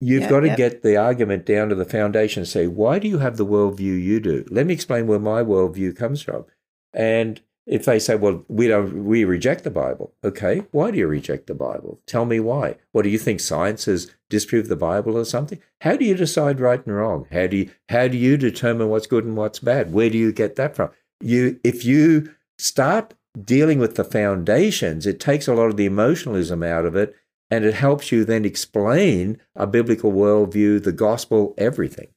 You've 0.00 0.28
got 0.28 0.40
to 0.40 0.54
get 0.54 0.82
the 0.82 0.96
argument 0.96 1.46
down 1.46 1.70
to 1.70 1.74
the 1.74 1.86
foundation 1.86 2.42
and 2.42 2.48
say, 2.48 2.66
why 2.66 2.98
do 2.98 3.08
you 3.08 3.18
have 3.18 3.38
the 3.38 3.46
worldview 3.46 4.00
you 4.02 4.20
do? 4.20 4.44
Let 4.50 4.66
me 4.66 4.74
explain 4.74 5.06
where 5.06 5.18
my 5.18 5.42
worldview 5.42 5.96
comes 5.96 6.20
from. 6.20 6.44
And 6.92 7.40
if 7.66 7.84
they 7.84 7.98
say, 7.98 8.14
well, 8.14 8.44
we 8.48 8.68
don't, 8.68 9.04
we 9.04 9.24
reject 9.24 9.64
the 9.64 9.70
Bible. 9.70 10.14
Okay, 10.22 10.62
why 10.70 10.90
do 10.90 10.98
you 10.98 11.06
reject 11.06 11.48
the 11.48 11.54
Bible? 11.54 12.00
Tell 12.06 12.24
me 12.24 12.38
why. 12.38 12.76
What 12.92 13.02
do 13.02 13.08
you 13.08 13.18
think 13.18 13.40
science 13.40 13.86
has 13.86 14.12
disproved 14.30 14.68
the 14.68 14.76
Bible 14.76 15.18
or 15.18 15.24
something? 15.24 15.60
How 15.80 15.96
do 15.96 16.04
you 16.04 16.14
decide 16.14 16.60
right 16.60 16.84
and 16.86 16.94
wrong? 16.94 17.26
How 17.32 17.48
do 17.48 17.56
you, 17.56 17.70
how 17.88 18.08
do 18.08 18.16
you 18.16 18.36
determine 18.36 18.88
what's 18.88 19.08
good 19.08 19.24
and 19.24 19.36
what's 19.36 19.58
bad? 19.58 19.92
Where 19.92 20.10
do 20.10 20.16
you 20.16 20.32
get 20.32 20.56
that 20.56 20.76
from? 20.76 20.90
You, 21.20 21.58
if 21.64 21.84
you 21.84 22.34
start 22.58 23.14
dealing 23.42 23.80
with 23.80 23.96
the 23.96 24.04
foundations, 24.04 25.06
it 25.06 25.18
takes 25.18 25.48
a 25.48 25.54
lot 25.54 25.66
of 25.66 25.76
the 25.76 25.86
emotionalism 25.86 26.62
out 26.62 26.86
of 26.86 26.94
it 26.94 27.14
and 27.50 27.64
it 27.64 27.74
helps 27.74 28.10
you 28.10 28.24
then 28.24 28.44
explain 28.44 29.38
a 29.54 29.66
biblical 29.66 30.12
worldview, 30.12 30.82
the 30.82 30.92
gospel, 30.92 31.54
everything. 31.58 32.08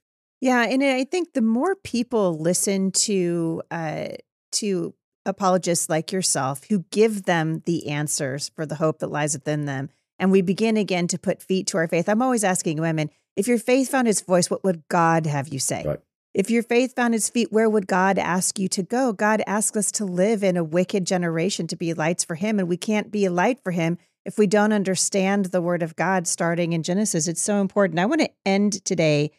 Yeah, 0.41 0.63
and 0.63 0.83
I 0.83 1.03
think 1.03 1.33
the 1.33 1.41
more 1.41 1.75
people 1.75 2.39
listen 2.39 2.91
to 2.91 3.61
uh, 3.69 4.07
to 4.53 4.93
apologists 5.29 5.89
like 5.89 6.11
yourself 6.11 6.65
who 6.69 6.85
give 6.91 7.23
them 7.23 7.63
the 7.65 7.87
answers 7.87 8.49
for 8.49 8.65
the 8.65 8.75
hope 8.75 8.99
that 8.99 9.11
lies 9.11 9.33
within 9.33 9.65
them, 9.65 9.89
and 10.17 10.31
we 10.31 10.41
begin 10.41 10.75
again 10.75 11.07
to 11.07 11.17
put 11.17 11.41
feet 11.41 11.67
to 11.67 11.77
our 11.77 11.87
faith. 11.87 12.09
I'm 12.09 12.21
always 12.21 12.43
asking 12.43 12.81
women, 12.81 13.09
if 13.37 13.47
your 13.47 13.57
faith 13.57 13.89
found 13.89 14.07
its 14.07 14.21
voice, 14.21 14.49
what 14.49 14.63
would 14.65 14.83
God 14.89 15.25
have 15.25 15.47
you 15.47 15.59
say? 15.59 15.83
Right. 15.85 15.99
If 16.33 16.49
your 16.49 16.61
faith 16.61 16.93
found 16.95 17.15
its 17.15 17.29
feet, 17.29 17.51
where 17.51 17.69
would 17.69 17.87
God 17.87 18.19
ask 18.19 18.59
you 18.59 18.67
to 18.69 18.83
go? 18.83 19.13
God 19.13 19.41
asks 19.47 19.75
us 19.77 19.91
to 19.93 20.05
live 20.05 20.43
in 20.43 20.57
a 20.57 20.63
wicked 20.63 21.05
generation 21.05 21.65
to 21.67 21.75
be 21.75 21.93
lights 21.93 22.23
for 22.23 22.35
Him, 22.35 22.59
and 22.59 22.67
we 22.67 22.77
can't 22.77 23.11
be 23.11 23.25
a 23.25 23.31
light 23.31 23.59
for 23.63 23.71
Him 23.71 23.97
if 24.25 24.37
we 24.37 24.45
don't 24.45 24.73
understand 24.73 25.45
the 25.45 25.61
Word 25.61 25.81
of 25.81 25.95
God 25.95 26.27
starting 26.27 26.73
in 26.73 26.83
Genesis. 26.83 27.27
It's 27.27 27.41
so 27.41 27.61
important. 27.61 27.99
I 27.99 28.05
want 28.05 28.21
to 28.21 28.29
end 28.45 28.83
today 28.85 29.31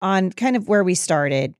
on 0.00 0.32
kind 0.32 0.56
of 0.56 0.68
where 0.68 0.82
we 0.82 0.94
started. 0.94 1.54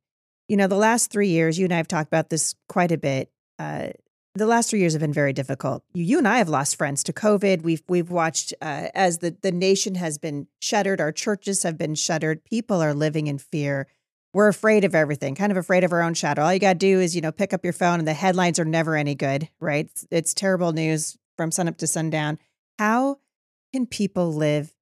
You 0.53 0.59
know, 0.59 0.67
the 0.67 0.77
last 0.77 1.11
three 1.11 1.29
years, 1.29 1.59
you 1.59 1.65
and 1.65 1.73
I 1.73 1.79
have 1.79 1.89
talked 1.89 2.09
about 2.09 2.29
this 2.29 2.55
quite 2.69 2.93
a 2.93 2.99
bit. 2.99 3.33
Uh, 3.59 3.89
the 4.35 4.47
last 4.47 4.69
three 4.69 4.81
years 4.81 4.93
have 4.93 5.01
been 5.01 5.13
very 5.13 5.33
difficult. 5.33 5.83
You, 5.95 6.05
you 6.05 6.19
and 6.19 6.29
I 6.29 6.39
have 6.39 6.49
lost 6.49 6.77
friends 6.77 7.03
to 7.05 7.13
COVID. 7.13 7.63
We've 7.63 7.83
we've 7.89 8.11
watched 8.11 8.53
uh, 8.61 8.89
as 8.95 9.19
the 9.19 9.35
the 9.41 9.51
nation 9.51 9.95
has 9.95 10.19
been 10.19 10.49
shuttered. 10.61 11.01
Our 11.01 11.11
churches 11.11 11.63
have 11.63 11.79
been 11.79 11.95
shuttered. 11.95 12.45
People 12.45 12.83
are 12.83 12.93
living 12.93 13.29
in 13.29 13.39
fear 13.39 13.89
we're 14.35 14.49
afraid 14.49 14.85
of 14.85 14.95
everything, 14.95 15.35
kind 15.35 15.53
of 15.53 15.59
afraid 15.59 15.85
of 15.85 15.93
our 15.93 16.03
own 16.03 16.15
shadow. 16.15 16.43
All 16.43 16.55
you 16.55 16.61
got 16.61 16.75
to 16.75 16.79
do 16.79 17.01
is, 17.01 17.15
you 17.15 17.21
know, 17.21 17.33
pick 17.33 17.53
up 17.53 17.65
your 17.65 17.73
phone 17.73 17.99
and 17.99 18.09
the 18.09 18.15
headlines 18.15 18.59
are 18.59 18.65
never 18.65 18.97
any 18.97 19.15
good, 19.15 19.49
right? 19.61 19.87
It's, 19.87 20.07
it's 20.11 20.35
terrible 20.35 20.73
news 20.73 21.19
from 21.37 21.51
sunup 21.51 21.77
to 21.79 21.87
sundown. 21.87 22.39
How 22.79 23.19
can 23.73 23.87
people 23.87 24.33
live 24.33 24.73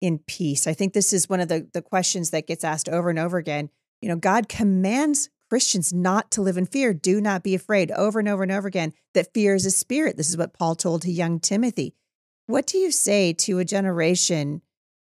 in 0.00 0.18
peace? 0.18 0.66
I 0.66 0.74
think 0.74 0.92
this 0.92 1.12
is 1.12 1.28
one 1.28 1.40
of 1.40 1.48
the, 1.48 1.66
the 1.72 1.82
questions 1.82 2.30
that 2.30 2.46
gets 2.46 2.62
asked 2.62 2.88
over 2.88 3.10
and 3.10 3.18
over 3.18 3.38
again. 3.38 3.70
You 4.00 4.08
know, 4.08 4.16
God 4.16 4.48
commands 4.48 5.28
Christians 5.48 5.92
not 5.92 6.30
to 6.32 6.42
live 6.42 6.56
in 6.56 6.66
fear. 6.66 6.94
Do 6.94 7.20
not 7.20 7.42
be 7.42 7.54
afraid 7.54 7.90
over 7.92 8.18
and 8.18 8.28
over 8.28 8.42
and 8.42 8.52
over 8.52 8.68
again 8.68 8.92
that 9.14 9.34
fear 9.34 9.54
is 9.54 9.66
a 9.66 9.70
spirit. 9.70 10.16
This 10.16 10.30
is 10.30 10.36
what 10.36 10.54
Paul 10.54 10.74
told 10.74 11.02
to 11.02 11.10
young 11.10 11.40
Timothy. 11.40 11.94
What 12.46 12.66
do 12.66 12.78
you 12.78 12.90
say 12.90 13.32
to 13.34 13.58
a 13.58 13.64
generation 13.64 14.62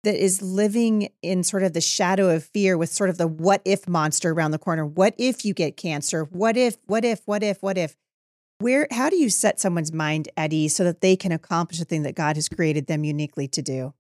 that 0.06 0.24
is 0.24 0.42
living 0.42 1.10
in 1.22 1.44
sort 1.44 1.64
of 1.64 1.74
the 1.74 1.82
shadow 1.82 2.30
of 2.30 2.46
fear 2.46 2.78
with 2.78 2.90
sort 2.90 3.10
of 3.10 3.18
the 3.18 3.28
what 3.28 3.62
if 3.66 3.88
monster 3.88 4.32
around 4.32 4.52
the 4.52 4.60
corner. 4.60 4.86
What 4.86 5.16
if 5.18 5.44
you 5.44 5.54
get 5.54 5.76
cancer? 5.76 6.24
What 6.24 6.56
if, 6.56 6.78
what 6.86 7.04
if, 7.04 7.22
what 7.26 7.44
if, 7.44 7.62
what 7.62 7.78
if? 7.78 7.98
Where 8.60 8.88
how 8.92 9.10
do 9.10 9.18
you 9.18 9.30
set 9.30 9.60
someone's 9.60 9.92
mind 9.92 10.30
at 10.38 10.54
ease 10.54 10.76
so 10.76 10.86
that 10.86 11.02
they 11.02 11.16
can 11.18 11.34
accomplish 11.34 11.80
the 11.80 11.86
thing 11.86 12.04
that 12.04 12.16
God 12.16 12.38
has 12.38 12.48
created 12.48 12.88
them 12.88 13.04
uniquely 13.04 13.48
to 13.50 13.62
do? 13.62 13.94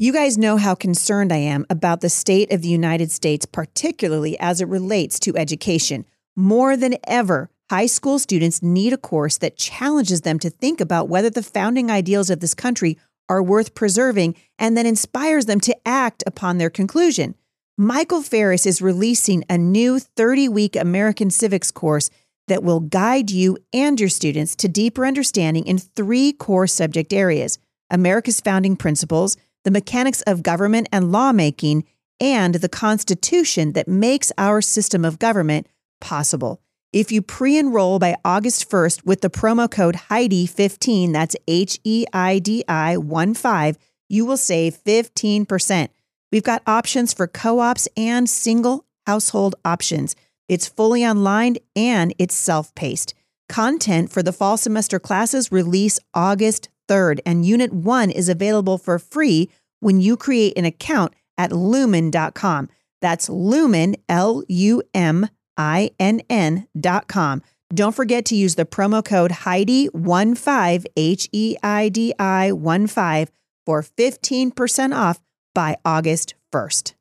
You 0.00 0.12
guys 0.12 0.38
know 0.38 0.58
how 0.58 0.76
concerned 0.76 1.32
I 1.32 1.38
am 1.38 1.66
about 1.68 2.02
the 2.02 2.08
state 2.08 2.52
of 2.52 2.62
the 2.62 2.68
United 2.68 3.10
States, 3.10 3.44
particularly 3.46 4.38
as 4.38 4.60
it 4.60 4.68
relates 4.68 5.18
to 5.18 5.36
education. 5.36 6.04
More 6.36 6.76
than 6.76 6.98
ever, 7.04 7.50
high 7.68 7.86
school 7.86 8.20
students 8.20 8.62
need 8.62 8.92
a 8.92 8.96
course 8.96 9.38
that 9.38 9.56
challenges 9.56 10.20
them 10.20 10.38
to 10.38 10.50
think 10.50 10.80
about 10.80 11.08
whether 11.08 11.30
the 11.30 11.42
founding 11.42 11.90
ideals 11.90 12.30
of 12.30 12.38
this 12.38 12.54
country 12.54 12.96
are 13.28 13.42
worth 13.42 13.74
preserving 13.74 14.36
and 14.56 14.76
then 14.76 14.86
inspires 14.86 15.46
them 15.46 15.58
to 15.62 15.76
act 15.84 16.22
upon 16.28 16.58
their 16.58 16.70
conclusion. 16.70 17.34
Michael 17.76 18.22
Farris 18.22 18.66
is 18.66 18.80
releasing 18.80 19.42
a 19.50 19.58
new 19.58 19.98
30 19.98 20.48
week 20.48 20.76
American 20.76 21.28
civics 21.28 21.72
course 21.72 22.08
that 22.46 22.62
will 22.62 22.78
guide 22.78 23.32
you 23.32 23.58
and 23.72 23.98
your 23.98 24.08
students 24.08 24.54
to 24.54 24.68
deeper 24.68 25.04
understanding 25.04 25.66
in 25.66 25.76
three 25.76 26.32
core 26.32 26.68
subject 26.68 27.12
areas 27.12 27.58
America's 27.90 28.40
founding 28.40 28.76
principles, 28.76 29.36
the 29.68 29.72
mechanics 29.72 30.22
of 30.22 30.42
government 30.42 30.88
and 30.90 31.12
lawmaking, 31.12 31.84
and 32.18 32.54
the 32.54 32.70
Constitution 32.70 33.74
that 33.74 33.86
makes 33.86 34.32
our 34.38 34.62
system 34.62 35.04
of 35.04 35.18
government 35.18 35.66
possible. 36.00 36.62
If 36.90 37.12
you 37.12 37.20
pre 37.20 37.58
enroll 37.58 37.98
by 37.98 38.16
August 38.24 38.70
1st 38.70 39.04
with 39.04 39.20
the 39.20 39.28
promo 39.28 39.70
code 39.70 39.94
Heidi15, 40.08 41.12
that's 41.12 41.36
H 41.46 41.78
E 41.84 42.06
I 42.14 42.38
D 42.38 42.64
I 42.66 42.96
1 42.96 43.34
5, 43.34 43.76
you 44.08 44.24
will 44.24 44.38
save 44.38 44.82
15%. 44.84 45.88
We've 46.32 46.42
got 46.42 46.62
options 46.66 47.12
for 47.12 47.26
co 47.26 47.58
ops 47.58 47.86
and 47.94 48.26
single 48.26 48.86
household 49.06 49.54
options. 49.66 50.16
It's 50.48 50.66
fully 50.66 51.04
online 51.04 51.56
and 51.76 52.14
it's 52.18 52.34
self 52.34 52.74
paced. 52.74 53.12
Content 53.50 54.10
for 54.10 54.22
the 54.22 54.32
fall 54.32 54.56
semester 54.56 54.98
classes 54.98 55.52
release 55.52 56.00
August 56.14 56.70
3rd, 56.88 57.20
and 57.24 57.46
Unit 57.46 57.72
1 57.72 58.10
is 58.10 58.28
available 58.28 58.78
for 58.78 58.98
free 58.98 59.50
when 59.80 60.00
you 60.00 60.16
create 60.16 60.56
an 60.56 60.64
account 60.64 61.14
at 61.36 61.52
lumen.com. 61.52 62.68
That's 63.00 63.28
lumen, 63.28 63.96
L 64.08 64.42
U 64.48 64.82
M 64.92 65.28
I-N-N.com. 65.56 67.42
Don't 67.74 67.94
forget 67.94 68.24
to 68.26 68.34
use 68.34 68.54
the 68.54 68.64
promo 68.64 69.04
code 69.04 69.30
Heidi15, 69.30 70.86
H 70.96 71.28
E 71.32 71.56
I 71.62 71.88
D 71.90 72.14
I 72.18 72.52
1 72.52 72.86
5 72.86 73.30
for 73.66 73.82
15% 73.82 74.96
off 74.96 75.20
by 75.54 75.76
August 75.84 76.34
1st. 76.52 76.94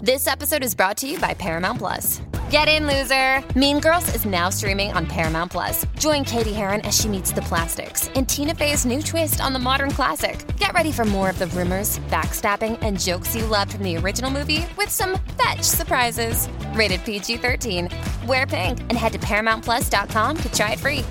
This 0.00 0.26
episode 0.26 0.62
is 0.62 0.74
brought 0.74 0.96
to 0.98 1.08
you 1.08 1.18
by 1.18 1.34
Paramount 1.34 1.78
Plus. 1.78 2.20
Get 2.50 2.66
in, 2.66 2.86
loser! 2.86 3.42
Mean 3.58 3.78
Girls 3.78 4.14
is 4.14 4.24
now 4.24 4.48
streaming 4.48 4.92
on 4.92 5.06
Paramount 5.06 5.52
Plus. 5.52 5.84
Join 5.98 6.24
Cady 6.24 6.52
Heron 6.52 6.80
as 6.82 6.98
she 6.98 7.08
meets 7.08 7.30
the 7.30 7.42
plastics 7.42 8.08
in 8.14 8.24
Tina 8.24 8.54
Fey's 8.54 8.86
new 8.86 9.02
twist 9.02 9.40
on 9.42 9.52
the 9.52 9.58
modern 9.58 9.90
classic. 9.90 10.46
Get 10.56 10.72
ready 10.72 10.92
for 10.92 11.04
more 11.04 11.28
of 11.28 11.38
the 11.38 11.48
rumors, 11.48 11.98
backstabbing, 12.10 12.78
and 12.80 12.98
jokes 12.98 13.36
you 13.36 13.44
loved 13.44 13.72
from 13.72 13.82
the 13.82 13.98
original 13.98 14.30
movie 14.30 14.64
with 14.78 14.88
some 14.88 15.18
fetch 15.36 15.62
surprises. 15.62 16.48
Rated 16.72 17.04
PG 17.04 17.36
13. 17.38 17.90
Wear 18.26 18.46
pink 18.46 18.80
and 18.80 18.92
head 18.92 19.12
to 19.12 19.18
ParamountPlus.com 19.18 20.36
to 20.38 20.52
try 20.52 20.72
it 20.72 20.78
free. 20.78 21.04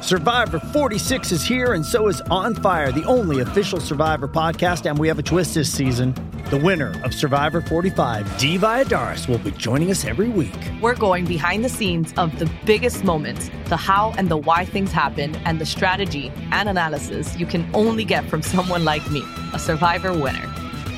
Survivor 0.00 0.58
46 0.58 1.30
is 1.30 1.44
here, 1.44 1.74
and 1.74 1.84
so 1.84 2.08
is 2.08 2.22
On 2.30 2.54
Fire, 2.54 2.90
the 2.90 3.04
only 3.04 3.40
official 3.40 3.80
Survivor 3.80 4.26
podcast, 4.26 4.88
and 4.88 4.98
we 4.98 5.08
have 5.08 5.18
a 5.18 5.22
twist 5.22 5.54
this 5.54 5.70
season. 5.70 6.14
The 6.50 6.56
winner 6.56 7.00
of 7.04 7.14
Survivor 7.14 7.60
45, 7.60 8.36
Dee 8.36 8.58
Valladares, 8.58 9.28
will 9.28 9.38
be 9.38 9.52
joining 9.52 9.92
us 9.92 10.04
every 10.04 10.28
week. 10.28 10.52
We're 10.82 10.96
going 10.96 11.24
behind 11.24 11.64
the 11.64 11.68
scenes 11.68 12.12
of 12.16 12.36
the 12.40 12.50
biggest 12.66 13.04
moments, 13.04 13.52
the 13.66 13.76
how 13.76 14.12
and 14.18 14.28
the 14.28 14.36
why 14.36 14.64
things 14.64 14.90
happen, 14.90 15.36
and 15.44 15.60
the 15.60 15.64
strategy 15.64 16.32
and 16.50 16.68
analysis 16.68 17.38
you 17.38 17.46
can 17.46 17.70
only 17.72 18.02
get 18.02 18.28
from 18.28 18.42
someone 18.42 18.84
like 18.84 19.08
me, 19.12 19.22
a 19.54 19.60
Survivor 19.60 20.12
winner. 20.12 20.52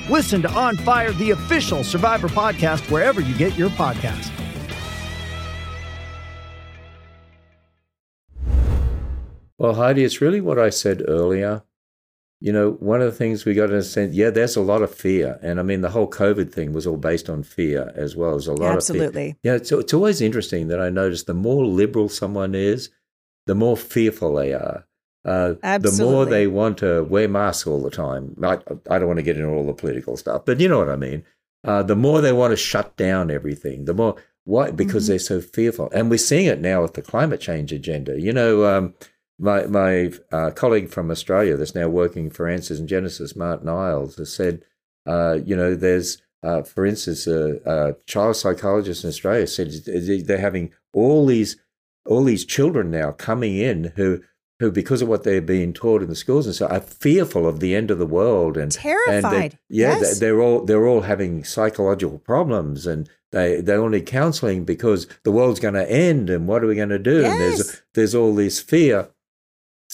Listen 0.09 0.41
to 0.41 0.51
On 0.53 0.75
Fire, 0.75 1.13
the 1.13 1.33
official 1.33 1.85
Survivor 1.85 2.29
podcast, 2.29 2.91
wherever 2.91 3.21
you 3.21 3.37
get 3.37 3.55
your 3.59 3.69
podcast. 3.69 4.31
Well, 9.59 9.75
Heidi, 9.75 10.03
it's 10.03 10.23
really 10.23 10.41
what 10.41 10.59
I 10.59 10.71
said 10.71 11.03
earlier. 11.07 11.63
You 12.43 12.53
know, 12.53 12.73
one 12.73 13.01
of 13.01 13.07
the 13.07 13.17
things 13.17 13.45
we 13.45 13.55
got 13.55 13.67
to 13.67 13.75
understand, 13.75 14.15
yeah, 14.15 14.31
there's 14.31 14.57
a 14.57 14.63
lot 14.63 14.83
of 14.83 14.93
fear. 14.93 15.39
And 15.43 15.61
I 15.61 15.63
mean, 15.63 15.81
the 15.81 15.91
whole 15.91 16.11
COVID 16.11 16.53
thing 16.53 16.73
was 16.73 16.89
all 16.89 16.97
based 16.97 17.31
on 17.31 17.45
fear 17.45 17.93
as 17.95 18.17
well 18.17 18.35
as 18.35 18.49
a 18.49 18.53
lot 18.53 18.75
Absolutely. 18.75 19.07
of 19.07 19.13
fear. 19.15 19.37
Yeah, 19.45 19.55
it's, 19.55 19.71
it's 19.71 19.95
always 19.95 20.21
interesting 20.21 20.67
that 20.69 20.81
I 20.81 20.91
notice 20.91 21.23
the 21.23 21.35
more 21.35 21.65
liberal 21.65 22.09
someone 22.09 22.57
is, 22.57 22.91
the 23.47 23.55
more 23.55 23.77
fearful 23.77 24.35
they 24.35 24.53
are. 24.55 24.85
Uh, 25.25 25.55
the 25.79 25.97
more 26.01 26.25
they 26.27 26.49
want 26.49 26.79
to 26.79 27.05
wear 27.05 27.29
masks 27.29 27.67
all 27.67 27.81
the 27.81 27.91
time. 27.91 28.35
I, 28.43 28.59
I 28.91 28.99
don't 28.99 29.07
want 29.07 29.19
to 29.19 29.23
get 29.23 29.37
into 29.37 29.49
all 29.51 29.65
the 29.65 29.73
political 29.73 30.17
stuff, 30.17 30.45
but 30.45 30.59
you 30.59 30.69
know 30.69 30.79
what 30.79 30.89
I 30.89 30.97
mean. 30.97 31.25
Uh, 31.65 31.85
the 31.85 31.95
more 31.95 32.21
they 32.21 32.33
want 32.33 32.51
to 32.51 32.57
shut 32.57 32.97
down 32.97 33.31
everything, 33.31 33.85
the 33.85 33.95
more 33.95 34.17
why 34.45 34.73
because 34.73 35.05
mm-hmm. 35.05 35.13
they're 35.13 35.19
so 35.21 35.41
fearful, 35.41 35.89
and 35.95 36.11
we're 36.11 36.19
seeing 36.19 36.47
it 36.47 36.61
now 36.61 36.83
with 36.83 36.95
the 36.95 37.03
climate 37.03 37.41
change 37.41 37.73
agenda. 37.73 38.21
You 38.21 38.33
know, 38.33 38.65
um, 38.65 38.95
my 39.39 39.67
my 39.67 40.13
uh, 40.31 40.51
colleague 40.51 40.91
from 40.91 41.11
Australia 41.11 41.57
that's 41.57 41.75
now 41.75 41.89
working 41.89 42.31
for 42.31 42.49
Answers 42.49 42.81
in 42.81 42.87
Genesis, 42.87 43.37
Martyn 43.37 43.69
Iles, 43.69 44.17
has 44.17 44.33
said, 44.33 44.65
uh, 45.07 45.39
you 45.45 45.57
know, 45.57 45.75
there's 45.75 46.23
uh, 46.43 46.63
for 46.63 46.85
instance, 46.85 47.27
a, 47.27 47.61
a, 47.65 47.95
child 48.07 48.37
psychologist 48.37 49.05
in 49.05 49.09
Australia 49.09 49.47
said 49.47 49.71
they're 49.71 50.39
having 50.39 50.73
all 50.93 51.27
these 51.27 51.57
all 52.05 52.25
these 52.25 52.45
children 52.45 52.91
now 52.91 53.13
coming 53.13 53.57
in 53.57 53.93
who 53.97 54.21
who, 54.59 54.71
because 54.71 55.03
of 55.03 55.09
what 55.09 55.25
they're 55.25 55.41
being 55.41 55.73
taught 55.73 56.03
in 56.03 56.09
the 56.09 56.15
schools 56.15 56.47
and 56.47 56.55
so, 56.55 56.67
are 56.69 56.81
fearful 56.81 57.49
of 57.49 57.59
the 57.59 57.75
end 57.75 57.91
of 57.91 57.99
the 57.99 58.07
world 58.07 58.57
and 58.57 58.71
terrified. 58.71 59.25
And 59.25 59.59
yeah, 59.69 59.99
yes. 59.99 60.21
they're 60.21 60.41
all 60.41 60.65
they're 60.65 60.87
all 60.87 61.03
having 61.03 61.43
psychological 61.43 62.19
problems 62.19 62.87
and 62.87 63.09
they 63.33 63.61
they 63.61 63.77
all 63.77 63.89
need 63.89 64.07
counselling 64.07 64.65
because 64.65 65.09
the 65.25 65.33
world's 65.33 65.59
going 65.59 65.75
to 65.75 65.91
end 65.91 66.31
and 66.31 66.47
what 66.47 66.63
are 66.63 66.69
we 66.69 66.77
going 66.77 66.91
to 66.91 66.99
do? 66.99 67.23
Yes. 67.23 67.33
And 67.33 67.41
there's 67.41 67.83
there's 67.95 68.15
all 68.15 68.35
this 68.35 68.61
fear. 68.61 69.09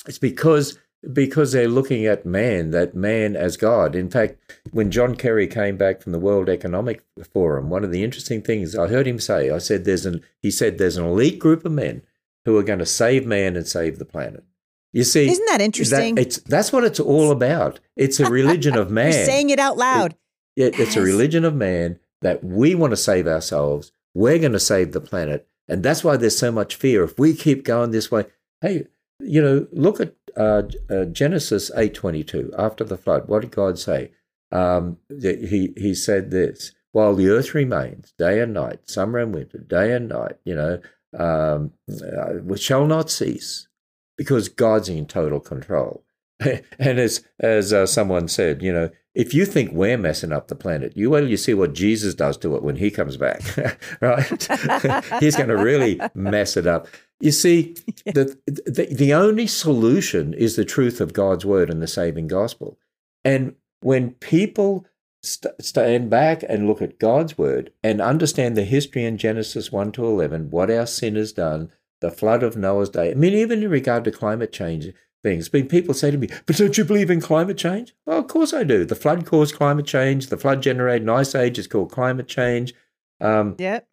It's 0.08 0.18
because 0.18 0.78
because 1.12 1.52
they're 1.52 1.68
looking 1.68 2.06
at 2.06 2.26
man, 2.26 2.70
that 2.72 2.94
man 2.94 3.36
as 3.36 3.56
God. 3.56 3.94
In 3.94 4.10
fact, 4.10 4.36
when 4.72 4.90
John 4.90 5.14
Kerry 5.14 5.46
came 5.46 5.76
back 5.76 6.02
from 6.02 6.10
the 6.10 6.18
World 6.18 6.48
Economic 6.48 7.04
Forum, 7.32 7.70
one 7.70 7.84
of 7.84 7.92
the 7.92 8.02
interesting 8.02 8.42
things 8.42 8.74
I 8.74 8.88
heard 8.88 9.06
him 9.06 9.20
say, 9.20 9.50
I 9.50 9.58
said, 9.58 9.84
"There's 9.84 10.06
an," 10.06 10.22
he 10.40 10.50
said, 10.50 10.78
"There's 10.78 10.96
an 10.96 11.04
elite 11.04 11.38
group 11.38 11.64
of 11.64 11.72
men 11.72 12.02
who 12.44 12.56
are 12.56 12.62
going 12.62 12.80
to 12.80 12.86
save 12.86 13.26
man 13.26 13.56
and 13.56 13.66
save 13.66 13.98
the 13.98 14.04
planet." 14.04 14.44
You 14.92 15.04
see, 15.04 15.28
Isn't 15.28 15.46
that 15.46 15.60
interesting? 15.60 16.14
That, 16.14 16.22
it's 16.22 16.38
that's 16.38 16.72
what 16.72 16.84
it's 16.84 16.98
all 16.98 17.30
about. 17.30 17.78
It's 17.94 18.20
a 18.20 18.30
religion 18.30 18.76
of 18.76 18.90
man. 18.90 19.12
You're 19.12 19.24
saying 19.24 19.50
it 19.50 19.58
out 19.58 19.76
loud. 19.76 20.16
It, 20.56 20.78
it's 20.80 20.96
a 20.96 21.02
religion 21.02 21.44
of 21.44 21.54
man 21.54 22.00
that 22.22 22.42
we 22.42 22.74
want 22.74 22.90
to 22.90 22.96
save 22.96 23.28
ourselves. 23.28 23.92
We're 24.14 24.38
going 24.38 24.52
to 24.52 24.60
save 24.60 24.92
the 24.92 25.00
planet, 25.00 25.46
and 25.68 25.82
that's 25.82 26.02
why 26.02 26.16
there's 26.16 26.38
so 26.38 26.50
much 26.50 26.74
fear. 26.74 27.04
If 27.04 27.18
we 27.18 27.34
keep 27.34 27.64
going 27.64 27.90
this 27.90 28.10
way, 28.10 28.24
hey, 28.60 28.86
you 29.20 29.42
know, 29.42 29.66
look 29.72 30.00
at 30.00 30.14
uh, 30.36 30.62
uh, 30.90 31.04
Genesis 31.06 31.70
eight 31.76 31.94
twenty 31.94 32.22
two. 32.24 32.52
After 32.56 32.84
the 32.84 32.98
flood, 32.98 33.28
what 33.28 33.42
did 33.42 33.50
God 33.50 33.78
say? 33.78 34.12
Um, 34.52 34.98
he 35.08 35.72
he 35.76 35.94
said 35.94 36.30
this: 36.30 36.72
while 36.92 37.14
the 37.14 37.28
earth 37.28 37.54
remains, 37.54 38.12
day 38.18 38.40
and 38.40 38.54
night, 38.54 38.88
summer 38.88 39.18
and 39.18 39.34
winter, 39.34 39.58
day 39.58 39.92
and 39.92 40.08
night, 40.08 40.36
you 40.44 40.54
know, 40.54 40.80
um, 41.18 41.72
uh, 41.90 42.56
shall 42.56 42.86
not 42.86 43.10
cease, 43.10 43.68
because 44.16 44.48
God's 44.48 44.88
in 44.88 45.06
total 45.06 45.40
control. 45.40 46.04
and 46.40 46.98
as 47.00 47.24
as 47.40 47.72
uh, 47.72 47.86
someone 47.86 48.28
said, 48.28 48.62
you 48.62 48.72
know, 48.72 48.90
if 49.18 49.34
you 49.34 49.44
think 49.44 49.72
we're 49.72 49.98
messing 49.98 50.30
up 50.30 50.46
the 50.46 50.54
planet, 50.54 50.96
you 50.96 51.10
well, 51.10 51.26
you 51.26 51.36
see 51.36 51.52
what 51.52 51.74
Jesus 51.74 52.14
does 52.14 52.36
to 52.38 52.54
it 52.54 52.62
when 52.62 52.76
he 52.76 52.88
comes 52.88 53.16
back, 53.16 53.42
right? 54.00 54.28
He's 55.20 55.34
going 55.34 55.48
to 55.48 55.56
really 55.56 56.00
mess 56.14 56.56
it 56.56 56.68
up. 56.68 56.86
You 57.18 57.32
see, 57.32 57.74
the, 58.06 58.38
the 58.46 58.86
the 58.92 59.12
only 59.12 59.48
solution 59.48 60.34
is 60.34 60.54
the 60.54 60.64
truth 60.64 61.00
of 61.00 61.14
God's 61.14 61.44
word 61.44 61.68
and 61.68 61.82
the 61.82 61.88
saving 61.88 62.28
gospel. 62.28 62.78
And 63.24 63.56
when 63.80 64.12
people 64.12 64.86
st- 65.24 65.60
stand 65.60 66.10
back 66.10 66.44
and 66.48 66.68
look 66.68 66.80
at 66.80 67.00
God's 67.00 67.36
word 67.36 67.72
and 67.82 68.00
understand 68.00 68.56
the 68.56 68.64
history 68.64 69.04
in 69.04 69.18
Genesis 69.18 69.72
one 69.72 69.90
to 69.92 70.06
eleven, 70.06 70.48
what 70.48 70.70
our 70.70 70.86
sin 70.86 71.16
has 71.16 71.32
done, 71.32 71.72
the 72.00 72.12
flood 72.12 72.44
of 72.44 72.56
Noah's 72.56 72.90
day. 72.90 73.10
I 73.10 73.14
mean, 73.14 73.34
even 73.34 73.64
in 73.64 73.70
regard 73.70 74.04
to 74.04 74.12
climate 74.12 74.52
change 74.52 74.92
things. 75.22 75.48
But 75.48 75.68
people 75.68 75.94
say 75.94 76.10
to 76.10 76.18
me, 76.18 76.28
but 76.46 76.56
don't 76.56 76.76
you 76.78 76.84
believe 76.84 77.10
in 77.10 77.20
climate 77.20 77.58
change? 77.58 77.94
Well, 78.06 78.18
of 78.18 78.28
course 78.28 78.52
I 78.52 78.64
do. 78.64 78.84
The 78.84 78.94
flood 78.94 79.26
caused 79.26 79.54
climate 79.54 79.86
change. 79.86 80.28
The 80.28 80.36
flood 80.36 80.62
generated 80.62 81.02
an 81.02 81.08
ice 81.10 81.34
age 81.34 81.58
is 81.58 81.66
called 81.66 81.90
climate 81.90 82.28
change. 82.28 82.74
Um, 83.20 83.56
Yep. 83.58 83.86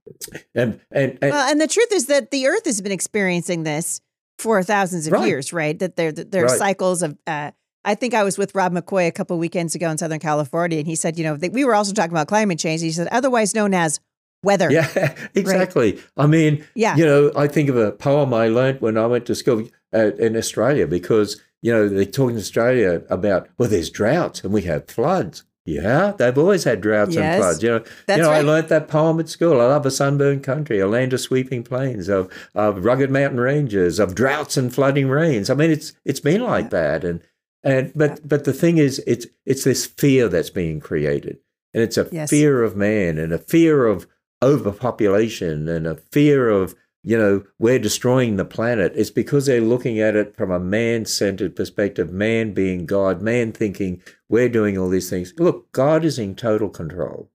and, 0.53 0.79
and, 0.91 1.17
and 1.21 1.31
Well, 1.31 1.49
and 1.49 1.59
the 1.59 1.67
truth 1.67 1.91
is 1.91 2.05
that 2.07 2.31
the 2.31 2.45
Earth 2.47 2.65
has 2.65 2.79
been 2.81 2.91
experiencing 2.91 3.63
this 3.63 4.01
for 4.37 4.61
thousands 4.63 5.07
of 5.07 5.13
Right. 5.13 5.27
years, 5.27 5.51
right? 5.51 5.77
That 5.79 5.95
there 5.95 6.11
there 6.11 6.43
are 6.43 6.47
Right. 6.49 6.57
cycles 6.59 7.01
of. 7.01 7.17
Uh, 7.25 7.51
I 7.87 7.95
think 7.95 8.13
I 8.15 8.23
was 8.23 8.37
with 8.37 8.53
Rob 8.55 8.73
McCoy 8.73 9.07
a 9.07 9.11
couple 9.11 9.37
weekends 9.37 9.75
ago 9.75 9.89
in 9.91 9.97
Southern 9.99 10.19
California, 10.19 10.79
and 10.79 10.87
he 10.87 10.95
said, 10.95 11.17
you 11.19 11.23
know, 11.23 11.37
that 11.37 11.53
we 11.53 11.63
were 11.65 11.75
also 11.75 11.93
talking 11.93 12.11
about 12.11 12.27
climate 12.27 12.57
change. 12.59 12.81
He 12.81 12.91
said, 12.91 13.07
otherwise 13.11 13.53
known 13.55 13.73
as 13.75 13.99
weather. 14.43 14.69
yeah, 14.71 15.15
exactly. 15.35 15.99
I 16.17 16.27
mean, 16.27 16.63
Yeah. 16.75 16.95
you 16.95 17.05
know, 17.05 17.31
I 17.35 17.47
think 17.47 17.69
of 17.69 17.77
a 17.77 17.91
poem 17.91 18.33
I 18.33 18.47
learned 18.47 18.81
when 18.81 18.97
I 18.97 19.05
went 19.07 19.25
to 19.27 19.35
school 19.35 19.67
uh, 19.93 20.11
in 20.15 20.35
Australia 20.35 20.87
because, 20.87 21.41
you 21.61 21.71
know, 21.71 21.87
they 21.87 22.05
talk 22.05 22.31
in 22.31 22.37
Australia 22.37 23.03
about, 23.09 23.49
well, 23.57 23.69
there's 23.69 23.89
droughts 23.89 24.43
and 24.43 24.53
we 24.53 24.63
have 24.63 24.87
floods. 24.87 25.43
Yeah, 25.67 26.11
they've 26.15 26.37
always 26.37 26.63
had 26.63 26.79
droughts 26.79 27.15
Yes, 27.15 27.23
and 27.33 27.41
floods. 27.41 27.63
You 27.63 27.69
know, 27.69 27.83
you 28.15 28.21
know, 28.21 28.29
I 28.29 28.37
right. 28.37 28.45
learnt 28.45 28.67
that 28.69 28.87
poem 28.87 29.19
at 29.19 29.29
school. 29.29 29.59
I 29.59 29.65
love 29.65 29.83
a 29.87 29.89
sunburned 29.89 30.43
country, 30.43 30.79
a 30.79 30.85
land 30.87 31.11
of 31.11 31.21
sweeping 31.21 31.63
plains, 31.63 32.07
of, 32.07 32.31
of 32.53 32.85
rugged 32.85 33.09
mountain 33.09 33.39
ranges, 33.39 33.97
of 33.97 34.13
droughts 34.13 34.57
and 34.57 34.71
flooding 34.71 35.07
rains. 35.09 35.49
I 35.49 35.55
mean, 35.55 35.71
it's 35.71 35.93
it's 36.05 36.19
been 36.19 36.41
like 36.43 36.69
that, 36.69 37.03
and 37.03 37.19
and 37.63 37.91
but 37.95 38.27
but 38.27 38.43
the 38.43 38.53
thing 38.53 38.77
is, 38.77 39.01
it's 39.07 39.25
it's 39.43 39.63
this 39.63 39.87
fear 39.87 40.29
that's 40.29 40.51
being 40.51 40.79
created, 40.79 41.39
and 41.73 41.81
it's 41.81 41.97
a 41.97 42.07
Yes. 42.11 42.29
fear 42.29 42.61
of 42.61 42.75
man, 42.75 43.17
and 43.17 43.33
a 43.33 43.39
fear 43.39 43.87
of 43.87 44.05
overpopulation, 44.43 45.67
and 45.67 45.87
a 45.87 45.95
fear 45.95 46.49
of 46.49 46.75
you 47.05 47.17
know 47.17 47.43
we're 47.59 47.79
destroying 47.79 48.35
the 48.35 48.43
planet. 48.43 48.91
It's 48.95 49.11
because 49.11 49.45
they're 49.45 49.61
looking 49.61 49.99
at 49.99 50.15
it 50.15 50.35
from 50.35 50.51
a 50.51 50.59
man-centered 50.59 51.55
perspective, 51.55 52.11
man 52.11 52.53
being 52.53 52.85
God, 52.85 53.21
man 53.21 53.51
thinking 53.51 54.01
we're 54.27 54.49
doing 54.49 54.77
all 54.77 54.89
these 54.89 55.09
things. 55.09 55.33
Look, 55.37 55.71
God 55.71 56.03
is 56.03 56.17
in 56.17 56.35
total 56.35 56.69
control. 56.69 57.29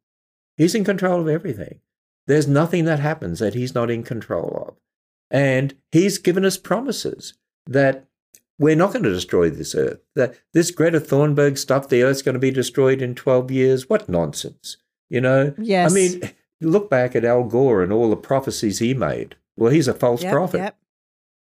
He's 0.56 0.74
in 0.74 0.85
control 0.85 1.20
of 1.20 1.28
everything. 1.28 1.80
There's 2.26 2.48
nothing 2.48 2.85
that 2.85 3.00
happens 3.00 3.38
that 3.38 3.54
he's 3.54 3.74
not 3.74 3.90
in 3.90 4.02
control 4.02 4.66
of. 4.68 4.74
And 5.30 5.74
he's 5.92 6.18
given 6.18 6.44
us 6.44 6.56
promises 6.56 7.35
that 7.66 8.06
we're 8.59 8.76
not 8.76 8.92
going 8.92 9.04
to 9.04 9.11
destroy 9.11 9.48
this 9.50 9.74
earth. 9.74 10.00
That 10.16 10.35
this 10.52 10.70
Greta 10.70 11.00
Thunberg 11.00 11.56
stuff, 11.56 11.88
the 11.88 12.02
earth's 12.02 12.22
going 12.22 12.35
to 12.35 12.40
be 12.40 12.50
destroyed 12.50 13.00
in 13.00 13.14
12 13.14 13.50
years. 13.50 13.88
What 13.88 14.09
nonsense. 14.09 14.76
You 15.09 15.20
know? 15.20 15.54
Yes. 15.59 15.90
I 15.90 15.94
mean, 15.94 16.30
look 16.61 16.90
back 16.90 17.16
at 17.16 17.24
Al 17.24 17.44
Gore 17.44 17.83
and 17.83 17.92
all 17.92 18.11
the 18.11 18.16
prophecies 18.16 18.80
he 18.80 18.92
made. 18.92 19.37
Well, 19.60 19.70
he's 19.72 19.86
a 19.86 19.94
false 19.94 20.22
Yep, 20.24 20.32
prophet, 20.32 20.58
yep. 20.58 20.78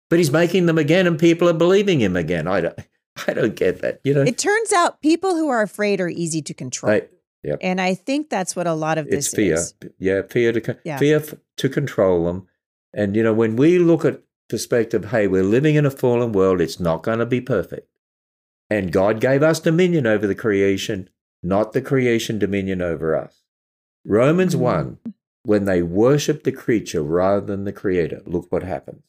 but 0.09 0.19
he's 0.19 0.31
making 0.31 0.65
them 0.65 0.77
again 0.77 1.07
and 1.07 1.17
people 1.17 1.47
are 1.47 1.53
believing 1.53 2.01
him 2.01 2.17
again. 2.17 2.47
I 2.47 2.59
don't, 2.61 2.77
I 3.27 3.33
don't 3.33 3.55
get 3.55 3.81
that. 3.81 4.01
You 4.03 4.13
know? 4.15 4.23
It 4.23 4.37
turns 4.37 4.73
out 4.73 5.01
people 5.01 5.35
who 5.35 5.47
are 5.49 5.61
afraid 5.61 6.01
are 6.01 6.09
easy 6.09 6.41
to 6.41 6.53
control. 6.53 6.91
They- 6.91 7.07
yep. 7.43 7.59
And 7.61 7.79
I 7.79 7.93
think 7.95 8.29
that's 8.29 8.55
what 8.55 8.67
a 8.67 8.73
lot 8.73 8.97
of 8.97 9.05
this 9.09 9.27
it's 9.27 9.35
fear 9.35 9.53
is. 9.53 9.73
yeah 9.97 10.23
fear 10.29 10.51
to 10.51 10.77
Yeah. 10.83 10.97
fear 10.97 11.23
to 11.57 11.69
control 11.69 12.25
them 12.25 12.47
and 12.93 13.15
you 13.15 13.23
know 13.23 13.33
when 13.33 13.55
we 13.55 13.77
look 13.79 14.03
at 14.03 14.21
perspective 14.49 15.05
hey 15.11 15.27
we're 15.27 15.43
living 15.43 15.75
in 15.75 15.85
a 15.85 15.91
fallen 15.91 16.31
world 16.33 16.59
it's 16.59 16.79
not 16.79 17.03
going 17.03 17.19
to 17.19 17.25
be 17.25 17.39
perfect 17.39 17.87
and 18.69 18.91
god 18.91 19.21
gave 19.21 19.43
us 19.43 19.59
dominion 19.59 20.07
over 20.07 20.25
the 20.25 20.33
creation 20.35 21.07
not 21.43 21.71
the 21.73 21.81
creation 21.81 22.39
dominion 22.39 22.81
over 22.81 23.15
us 23.15 23.43
romans 24.03 24.55
Mhm. 24.55 24.59
1 24.59 24.97
when 25.49 25.65
they 25.65 25.81
worship 25.81 26.43
the 26.43 26.51
creature 26.51 27.01
rather 27.01 27.45
than 27.45 27.63
the 27.63 27.73
creator 27.73 28.21
look 28.25 28.45
what 28.51 28.63
happens 28.63 29.03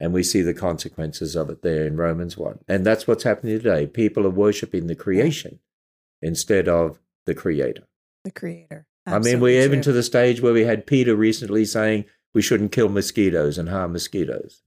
and 0.00 0.12
we 0.12 0.22
see 0.22 0.40
the 0.40 0.54
consequences 0.54 1.36
of 1.36 1.50
it 1.50 1.62
there 1.62 1.86
in 1.86 1.96
romans 1.96 2.36
1 2.36 2.60
and 2.66 2.86
that's 2.86 3.06
what's 3.06 3.24
happening 3.24 3.58
today 3.58 3.86
people 3.86 4.26
are 4.26 4.30
worshiping 4.46 4.86
the 4.86 4.94
creation 4.94 5.58
instead 6.22 6.66
of 6.68 6.98
the 7.26 7.34
creator 7.34 7.86
The 8.24 8.30
creator. 8.30 8.86
I 9.06 9.18
mean, 9.18 9.40
we're 9.40 9.58
Absolutely 9.58 9.64
even 9.64 9.82
to 9.82 9.92
the 9.92 10.02
stage 10.02 10.40
where 10.40 10.52
we 10.52 10.64
had 10.64 10.86
Peter 10.86 11.16
recently 11.16 11.64
saying 11.64 12.04
we 12.34 12.42
shouldn't 12.42 12.70
kill 12.72 12.88
mosquitoes 12.88 13.58
and 13.58 13.68
harm 13.68 13.92
mosquitoes. 13.92 14.62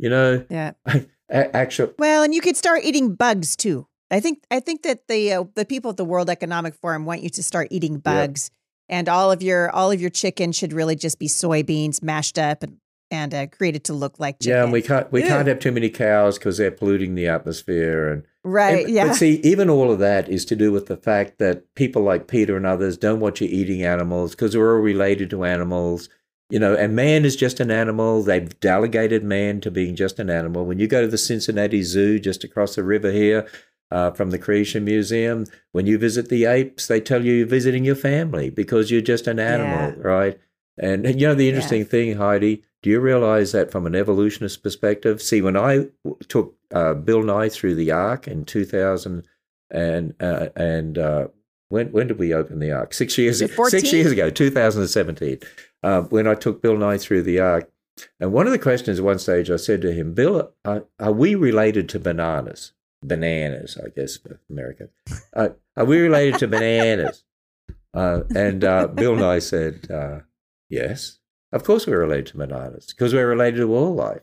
You 0.00 0.10
know, 0.10 0.44
Yeah. 0.50 0.72
actually, 1.30 1.94
Well, 1.98 2.24
and 2.24 2.34
you 2.34 2.40
could 2.40 2.56
start 2.56 2.84
eating 2.84 3.14
bugs 3.14 3.54
too. 3.54 3.86
I 4.10 4.20
think 4.20 4.42
I 4.50 4.60
think 4.60 4.82
that 4.82 5.08
the 5.08 5.32
uh, 5.32 5.44
the 5.54 5.64
people 5.64 5.90
at 5.90 5.96
the 5.96 6.04
World 6.04 6.30
Economic 6.30 6.74
Forum 6.74 7.06
want 7.06 7.22
you 7.22 7.30
to 7.30 7.42
start 7.42 7.68
eating 7.70 7.98
bugs, 7.98 8.50
and 8.88 9.08
all 9.08 9.30
of 9.32 9.42
your 9.42 9.70
all 9.70 9.90
of 9.90 10.00
your 10.00 10.10
chicken 10.10 10.52
should 10.52 10.72
really 10.72 10.96
just 10.96 11.18
be 11.18 11.28
soybeans 11.28 12.02
mashed 12.02 12.38
up 12.38 12.62
and 12.62 12.78
and 13.10 13.32
uh, 13.34 13.46
created 13.46 13.84
to 13.84 13.92
look 13.92 14.18
like 14.18 14.40
chicken. 14.40 14.56
yeah, 14.56 14.64
and 14.64 14.72
we 14.72 14.82
can't 14.82 15.10
we 15.12 15.22
Ew. 15.22 15.28
can't 15.28 15.46
have 15.46 15.60
too 15.60 15.70
many 15.72 15.88
cows 15.88 16.38
because 16.38 16.58
they're 16.58 16.72
polluting 16.72 17.14
the 17.14 17.28
atmosphere 17.28 18.08
and 18.08 18.24
right. 18.42 18.84
and- 18.86 18.94
yeah. 18.94 19.06
But 19.06 19.14
see, 19.14 19.40
even 19.44 19.70
all 19.70 19.92
of 19.92 20.00
that 20.00 20.28
is 20.28 20.44
to 20.46 20.56
do 20.56 20.72
with 20.72 20.86
the 20.86 20.96
fact 20.96 21.38
that 21.38 21.72
people 21.74 22.02
like 22.02 22.26
Peter 22.26 22.56
and 22.56 22.66
others 22.66 22.96
don't 22.96 23.20
want 23.20 23.40
you 23.40 23.46
eating 23.48 23.84
animals 23.84 24.32
because 24.32 24.56
we're 24.56 24.74
all 24.74 24.82
related 24.82 25.30
to 25.30 25.44
animals. 25.44 26.08
You 26.48 26.60
know, 26.60 26.74
and 26.76 26.94
man 26.94 27.24
is 27.24 27.34
just 27.34 27.58
an 27.58 27.72
animal. 27.72 28.22
They've 28.22 28.58
delegated 28.60 29.24
man 29.24 29.60
to 29.62 29.70
being 29.70 29.96
just 29.96 30.20
an 30.20 30.30
animal. 30.30 30.64
When 30.64 30.78
you 30.78 30.86
go 30.86 31.00
to 31.00 31.08
the 31.08 31.18
Cincinnati 31.18 31.82
Zoo 31.82 32.20
just 32.20 32.44
across 32.44 32.76
the 32.76 32.84
river 32.84 33.10
here 33.10 33.48
uh, 33.90 34.10
from 34.10 34.30
the 34.30 34.38
Creation 34.38 34.84
Museum, 34.84 35.46
when 35.72 35.86
you 35.86 35.98
visit 35.98 36.28
the 36.28 36.44
apes, 36.44 36.86
they 36.86 37.00
tell 37.00 37.24
you 37.24 37.32
you're 37.32 37.46
visiting 37.46 37.84
your 37.84 37.94
family 37.94 38.50
because 38.50 38.90
you're 38.90 39.00
just 39.00 39.26
an 39.26 39.38
animal, 39.38 39.92
right? 40.02 40.38
And, 40.78 41.06
and 41.06 41.20
you 41.20 41.26
know, 41.26 41.34
the 41.34 41.48
interesting 41.48 41.84
thing, 41.84 42.16
Heidi, 42.16 42.62
do 42.82 42.90
you 42.90 43.00
realize 43.00 43.52
that 43.52 43.70
from 43.70 43.86
an 43.86 43.94
evolutionist 43.94 44.62
perspective? 44.62 45.22
See, 45.22 45.40
when 45.40 45.56
I 45.56 45.86
took 46.28 46.54
uh, 46.72 46.94
Bill 46.94 47.22
Nye 47.22 47.48
through 47.48 47.76
the 47.76 47.90
Ark 47.92 48.28
in 48.28 48.44
2000 48.44 49.24
and 49.70 50.14
uh, 50.20 50.48
and 50.54 50.98
uh, 50.98 51.28
when 51.68 51.90
when 51.92 52.06
did 52.08 52.18
we 52.18 52.32
open 52.32 52.58
the 52.58 52.72
Ark? 52.72 52.94
Six 52.94 53.18
years 53.18 53.40
Is 53.40 53.50
it 53.50 53.54
14? 53.54 53.80
six 53.80 53.92
years 53.92 54.12
ago, 54.12 54.30
2017. 54.30 55.38
Uh, 55.82 56.02
when 56.02 56.26
I 56.26 56.34
took 56.34 56.62
Bill 56.62 56.76
Nye 56.76 56.98
through 56.98 57.22
the 57.22 57.40
Ark, 57.40 57.70
and 58.20 58.32
one 58.32 58.46
of 58.46 58.52
the 58.52 58.58
questions 58.58 58.98
at 58.98 59.04
one 59.04 59.18
stage 59.18 59.50
I 59.50 59.56
said 59.56 59.80
to 59.82 59.92
him, 59.92 60.14
Bill, 60.14 60.52
are, 60.64 60.84
are 61.00 61.12
we 61.12 61.34
related 61.34 61.88
to 61.90 61.98
bananas? 61.98 62.72
Bananas, 63.06 63.78
I 63.82 63.88
guess 63.88 64.16
for 64.16 64.40
Americans. 64.50 64.90
Uh, 65.34 65.50
are 65.76 65.84
we 65.84 66.00
related 66.00 66.38
to 66.40 66.48
bananas? 66.48 67.24
Uh, 67.94 68.22
and 68.34 68.64
uh, 68.64 68.88
Bill 68.88 69.16
Nye 69.16 69.38
said, 69.38 69.90
uh, 69.90 70.20
yes. 70.68 71.18
Of 71.52 71.64
course 71.64 71.86
we're 71.86 72.00
related 72.00 72.26
to 72.28 72.38
bananas 72.38 72.86
because 72.86 73.14
we're 73.14 73.28
related 73.28 73.58
to 73.58 73.74
all 73.74 73.94
life, 73.94 74.22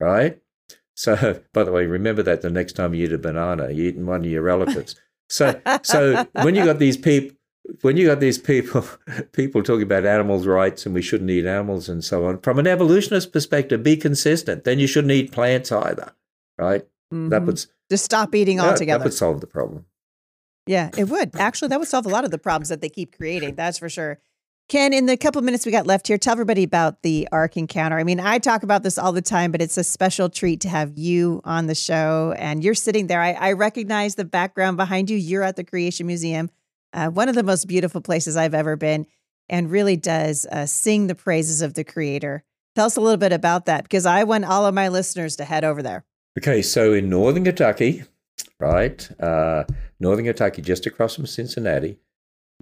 right? 0.00 0.40
So, 0.96 1.40
by 1.52 1.64
the 1.64 1.72
way, 1.72 1.86
remember 1.86 2.22
that 2.22 2.42
the 2.42 2.50
next 2.50 2.72
time 2.72 2.94
you 2.94 3.04
eat 3.06 3.12
a 3.12 3.18
banana, 3.18 3.70
you're 3.70 3.86
eating 3.88 4.06
one 4.06 4.24
of 4.24 4.30
your 4.30 4.42
relatives. 4.42 4.96
So, 5.28 5.60
so 5.82 6.26
when 6.42 6.54
you 6.54 6.64
got 6.64 6.78
these 6.78 6.96
people, 6.96 7.36
when 7.82 7.96
you 7.96 8.06
got 8.06 8.20
these 8.20 8.38
people, 8.38 8.84
people 9.32 9.62
talking 9.62 9.84
about 9.84 10.04
animals' 10.04 10.46
rights 10.46 10.84
and 10.84 10.94
we 10.94 11.02
shouldn't 11.02 11.30
eat 11.30 11.46
animals 11.46 11.88
and 11.88 12.02
so 12.02 12.26
on, 12.26 12.38
from 12.40 12.58
an 12.58 12.66
evolutionist 12.66 13.32
perspective, 13.32 13.82
be 13.82 13.96
consistent. 13.96 14.64
Then 14.64 14.78
you 14.78 14.86
shouldn't 14.86 15.12
eat 15.12 15.32
plants 15.32 15.70
either, 15.70 16.12
right? 16.58 16.82
That 17.10 17.42
Mhm. 17.42 17.46
Just 17.92 18.06
stop 18.06 18.34
eating 18.34 18.58
altogether. 18.58 19.00
That 19.00 19.04
would 19.04 19.12
solve 19.12 19.42
the 19.42 19.46
problem. 19.46 19.84
Yeah, 20.66 20.88
it 20.96 21.10
would. 21.10 21.36
Actually, 21.36 21.68
that 21.68 21.78
would 21.78 21.88
solve 21.88 22.06
a 22.06 22.08
lot 22.08 22.24
of 22.24 22.30
the 22.30 22.38
problems 22.38 22.70
that 22.70 22.80
they 22.80 22.88
keep 22.88 23.14
creating. 23.14 23.54
That's 23.54 23.76
for 23.76 23.90
sure. 23.90 24.18
Ken, 24.70 24.94
in 24.94 25.04
the 25.04 25.18
couple 25.18 25.42
minutes 25.42 25.66
we 25.66 25.72
got 25.72 25.86
left 25.86 26.08
here, 26.08 26.16
tell 26.16 26.32
everybody 26.32 26.62
about 26.62 27.02
the 27.02 27.28
Ark 27.30 27.58
Encounter. 27.58 27.98
I 27.98 28.04
mean, 28.04 28.18
I 28.18 28.38
talk 28.38 28.62
about 28.62 28.82
this 28.82 28.96
all 28.96 29.12
the 29.12 29.20
time, 29.20 29.52
but 29.52 29.60
it's 29.60 29.76
a 29.76 29.84
special 29.84 30.30
treat 30.30 30.62
to 30.62 30.70
have 30.70 30.96
you 30.96 31.42
on 31.44 31.66
the 31.66 31.74
show. 31.74 32.34
And 32.38 32.64
you're 32.64 32.72
sitting 32.72 33.08
there. 33.08 33.20
I, 33.20 33.32
I 33.32 33.52
recognize 33.52 34.14
the 34.14 34.24
background 34.24 34.78
behind 34.78 35.10
you. 35.10 35.18
You're 35.18 35.42
at 35.42 35.56
the 35.56 35.64
Creation 35.64 36.06
Museum, 36.06 36.48
uh, 36.94 37.08
one 37.08 37.28
of 37.28 37.34
the 37.34 37.42
most 37.42 37.68
beautiful 37.68 38.00
places 38.00 38.38
I've 38.38 38.54
ever 38.54 38.74
been, 38.76 39.06
and 39.50 39.70
really 39.70 39.98
does 39.98 40.46
uh, 40.46 40.64
sing 40.64 41.08
the 41.08 41.14
praises 41.14 41.60
of 41.60 41.74
the 41.74 41.84
Creator. 41.84 42.42
Tell 42.74 42.86
us 42.86 42.96
a 42.96 43.02
little 43.02 43.18
bit 43.18 43.34
about 43.34 43.66
that 43.66 43.82
because 43.82 44.06
I 44.06 44.24
want 44.24 44.46
all 44.46 44.64
of 44.64 44.74
my 44.74 44.88
listeners 44.88 45.36
to 45.36 45.44
head 45.44 45.64
over 45.64 45.82
there. 45.82 46.06
Okay, 46.38 46.62
so 46.62 46.92
in 46.92 47.08
northern 47.10 47.44
Kentucky, 47.44 48.04
right, 48.58 49.08
uh, 49.20 49.64
northern 50.00 50.24
Kentucky, 50.24 50.62
just 50.62 50.86
across 50.86 51.14
from 51.16 51.26
Cincinnati, 51.26 51.98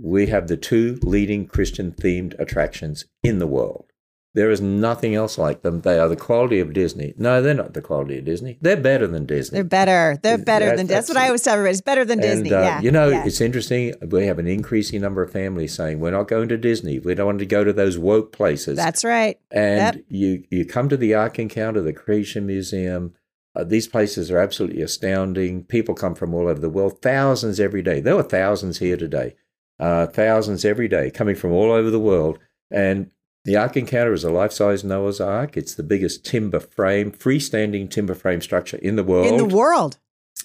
we 0.00 0.26
have 0.26 0.48
the 0.48 0.56
two 0.56 0.98
leading 1.02 1.46
Christian 1.46 1.92
themed 1.92 2.38
attractions 2.40 3.04
in 3.22 3.38
the 3.38 3.46
world. 3.46 3.86
There 4.32 4.50
is 4.52 4.60
nothing 4.60 5.16
else 5.16 5.38
like 5.38 5.62
them. 5.62 5.80
They 5.80 5.98
are 5.98 6.08
the 6.08 6.14
quality 6.14 6.60
of 6.60 6.72
Disney. 6.72 7.14
No, 7.18 7.42
they're 7.42 7.52
not 7.52 7.74
the 7.74 7.82
quality 7.82 8.16
of 8.18 8.24
Disney. 8.24 8.58
They're 8.60 8.76
better 8.76 9.08
than 9.08 9.26
Disney. 9.26 9.56
They're 9.56 9.64
better. 9.64 10.18
They're 10.22 10.38
better 10.38 10.66
That- 10.66 10.76
than 10.76 10.86
that's, 10.86 11.08
what 11.08 11.16
I 11.18 11.26
always 11.26 11.42
tell 11.42 11.54
everybody. 11.54 11.72
It's 11.72 11.80
better 11.80 12.04
than 12.04 12.20
And, 12.20 12.44
Disney. 12.44 12.54
uh, 12.54 12.62
yeah. 12.62 12.80
You 12.80 12.92
know, 12.92 13.08
yeah. 13.08 13.24
it's 13.26 13.40
interesting. 13.40 13.92
We 14.08 14.26
have 14.26 14.38
an 14.38 14.46
increasing 14.46 15.00
number 15.00 15.20
of 15.24 15.32
families 15.32 15.74
saying, 15.74 15.98
we're 15.98 16.12
not 16.12 16.28
going 16.28 16.48
to 16.48 16.56
Disney. 16.56 17.00
We 17.00 17.14
don't 17.16 17.26
want 17.26 17.38
to 17.40 17.46
go 17.46 17.64
to 17.64 17.72
those 17.72 17.98
woke 17.98 18.30
places. 18.30 18.76
That's 18.76 19.02
right. 19.04 19.36
And 19.50 19.96
Yep. 19.96 20.04
you 20.08 20.44
you 20.48 20.64
come 20.64 20.88
to 20.90 20.96
the 20.96 21.12
Ark 21.14 21.40
Encounter, 21.40 21.80
the 21.82 21.92
Creation 21.92 22.46
Museum. 22.46 23.14
Uh, 23.56 23.64
these 23.64 23.88
places 23.88 24.30
are 24.30 24.38
absolutely 24.38 24.82
astounding. 24.82 25.64
People 25.64 25.94
come 25.94 26.14
from 26.14 26.34
all 26.34 26.48
over 26.48 26.60
the 26.60 26.70
world, 26.70 27.02
thousands 27.02 27.58
every 27.58 27.82
day. 27.82 28.00
There 28.00 28.16
were 28.16 28.22
thousands 28.22 28.78
here 28.78 28.96
today, 28.96 29.34
uh, 29.78 30.06
thousands 30.06 30.64
every 30.64 30.88
day 30.88 31.10
coming 31.10 31.34
from 31.34 31.52
all 31.52 31.72
over 31.72 31.90
the 31.90 31.98
world. 31.98 32.38
And 32.70 33.10
the 33.44 33.56
Ark 33.56 33.76
Encounter 33.76 34.12
is 34.12 34.22
a 34.22 34.30
life-size 34.30 34.84
Noah's 34.84 35.20
Ark. 35.20 35.56
It's 35.56 35.74
the 35.74 35.82
biggest 35.82 36.24
timber 36.24 36.60
frame, 36.60 37.10
freestanding 37.10 37.90
timber 37.90 38.14
frame 38.14 38.40
structure 38.40 38.76
in 38.76 38.96
the 38.96 39.04
world 39.04 39.26
In 39.26 39.36
the 39.38 39.44
world. 39.44 39.98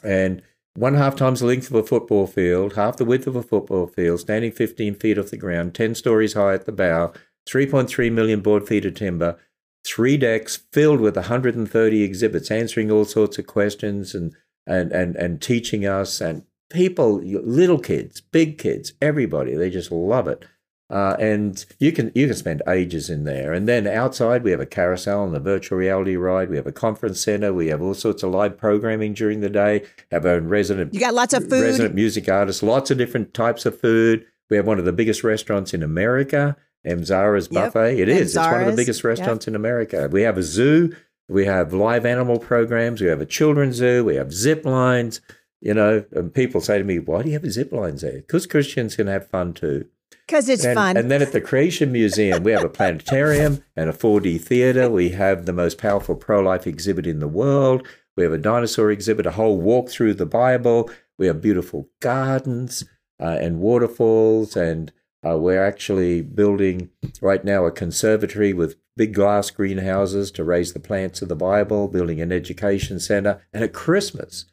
and 0.04 0.42
one 0.76 0.96
half 0.96 1.16
times 1.16 1.40
the 1.40 1.46
length 1.46 1.70
of 1.70 1.76
a 1.76 1.84
football 1.84 2.28
field, 2.28 2.74
half 2.74 2.98
the 2.98 3.06
width 3.06 3.28
of 3.28 3.36
a 3.36 3.44
football 3.44 3.88
field, 3.88 4.20
standing 4.20 4.52
15 4.52 4.96
feet 4.96 5.18
off 5.18 5.30
the 5.30 5.38
ground, 5.38 5.74
10 5.74 5.96
stories 5.96 6.34
high 6.34 6.54
at 6.54 6.66
the 6.66 6.72
bow, 6.74 7.14
3.3 7.48 8.12
million 8.12 8.42
board 8.42 8.68
feet 8.68 8.86
of 8.86 8.94
timber, 8.96 9.38
three 9.86 10.18
decks 10.18 10.58
filled 10.72 11.00
with 11.00 11.16
130 11.16 12.04
exhibits, 12.04 12.50
answering 12.52 12.92
all 12.92 13.06
sorts 13.06 13.38
of 13.38 13.46
questions 13.46 14.16
and, 14.16 14.34
and, 14.66 14.92
and, 14.92 15.16
and 15.16 15.42
teaching 15.42 15.86
us. 15.86 16.20
And 16.20 16.44
people, 16.70 17.22
little 17.22 17.80
kids, 17.80 18.22
big 18.22 18.58
kids, 18.58 18.94
everybody, 19.02 19.56
they 19.56 19.70
just 19.70 19.92
love 19.92 20.28
it. 20.28 20.46
Uh, 20.88 21.16
and 21.20 21.66
you 21.80 21.92
can 21.92 22.12
you 22.14 22.28
can 22.28 22.36
spend 22.36 22.62
ages 22.70 23.10
in 23.10 23.24
there. 23.24 23.54
And 23.54 23.68
then 23.68 23.88
outside 23.88 24.44
we 24.44 24.52
have 24.52 24.60
a 24.60 24.68
carousel 24.68 25.24
and 25.24 25.36
a 25.36 25.40
virtual 25.40 25.80
reality 25.80 26.16
ride. 26.16 26.50
We 26.52 26.58
have 26.58 26.68
a 26.68 26.72
conference 26.72 27.20
center. 27.22 27.52
We 27.52 27.68
have 27.68 27.82
all 27.82 27.96
sorts 27.96 28.22
of 28.22 28.30
live 28.30 28.56
programming 28.56 29.16
during 29.16 29.40
the 29.40 29.50
day. 29.50 29.84
Have 30.12 30.28
our 30.28 30.34
own 30.34 30.48
resident 30.48 30.94
You 30.94 31.00
got 31.00 31.16
lots 31.16 31.34
of 31.34 31.50
food. 31.50 31.64
resident 31.64 31.96
music 31.96 32.30
artists, 32.30 32.62
lots 32.62 32.92
of 32.92 33.00
different 33.00 33.34
types 33.34 33.66
of 33.66 33.80
food. 33.80 34.26
We 34.52 34.58
have 34.58 34.68
one 34.68 34.78
of 34.78 34.86
the 34.86 34.94
biggest 34.94 35.24
restaurants 35.24 35.74
in 35.74 35.82
America, 35.82 36.56
Emzara's 36.86 37.48
Yep, 37.52 37.74
Buffet. 37.74 38.00
It 38.00 38.10
is. 38.10 38.36
It's 38.36 38.46
one 38.46 38.62
of 38.62 38.68
the 38.68 38.76
biggest 38.76 39.00
yep. 39.00 39.06
restaurants 39.06 39.48
in 39.48 39.56
America. 39.56 40.10
We 40.12 40.22
have 40.24 40.38
a 40.38 40.44
zoo. 40.44 40.96
We 41.28 41.46
have 41.46 41.74
live 41.74 42.06
animal 42.06 42.40
programs. 42.40 43.02
We 43.02 43.08
have 43.08 43.22
a 43.22 43.26
children's 43.26 43.78
zoo. 43.78 44.04
We 44.06 44.16
have 44.16 44.32
zip 44.32 44.66
lines. 44.66 45.22
You 45.62 45.74
know, 45.74 46.06
and 46.12 46.34
people 46.34 46.62
say 46.62 46.78
to 46.78 46.84
me, 46.84 47.00
"Why 47.00 47.24
do 47.24 47.30
you 47.30 47.40
have 47.40 47.52
zip 47.52 47.72
lines 47.72 48.02
there?" 48.02 48.18
Because 48.18 48.46
Christians 48.46 48.96
can 48.96 49.08
have 49.08 49.28
fun 49.28 49.54
too. 49.54 49.86
Because 50.28 50.50
it's 50.50 50.66
and, 50.66 50.76
fun. 50.76 50.98
And 50.98 51.12
then 51.12 51.22
at 51.22 51.32
the 51.32 51.42
Creation 51.42 51.92
Museum, 51.92 52.44
we 52.44 52.52
have 52.52 52.64
a 52.64 52.70
planetarium 52.70 53.64
and 53.76 53.90
a 53.90 53.94
4D 53.94 54.42
theater. 54.42 54.90
We 54.90 55.10
have 55.10 55.46
the 55.46 55.54
most 55.54 55.78
powerful 55.78 56.16
pro 56.16 56.40
life 56.42 56.66
exhibit 56.66 57.06
in 57.06 57.20
the 57.20 57.28
world. 57.28 57.88
We 58.18 58.24
have 58.24 58.34
a 58.34 58.38
dinosaur 58.38 58.92
exhibit, 58.92 59.26
a 59.26 59.32
whole 59.32 59.60
walk 59.60 59.90
through 59.90 60.16
the 60.16 60.26
Bible. 60.26 60.90
We 61.20 61.28
have 61.28 61.42
beautiful 61.42 61.90
gardens 62.00 62.84
uh, 63.20 63.38
and 63.40 63.60
waterfalls. 63.60 64.56
And 64.56 64.92
uh, 65.26 65.38
we're 65.38 65.64
actually 65.64 66.22
building 66.22 66.90
right 67.22 67.44
now 67.44 67.66
a 67.66 67.72
conservatory 67.72 68.54
with 68.54 68.76
big 68.96 69.14
glass 69.14 69.50
greenhouses 69.50 70.32
to 70.32 70.44
raise 70.44 70.74
the 70.74 70.80
plants 70.80 71.22
of 71.22 71.30
the 71.30 71.36
Bible, 71.36 71.88
building 71.88 72.22
an 72.22 72.32
education 72.32 73.00
center. 73.00 73.42
And 73.54 73.64
at 73.64 73.74
Christmas, 73.74 74.46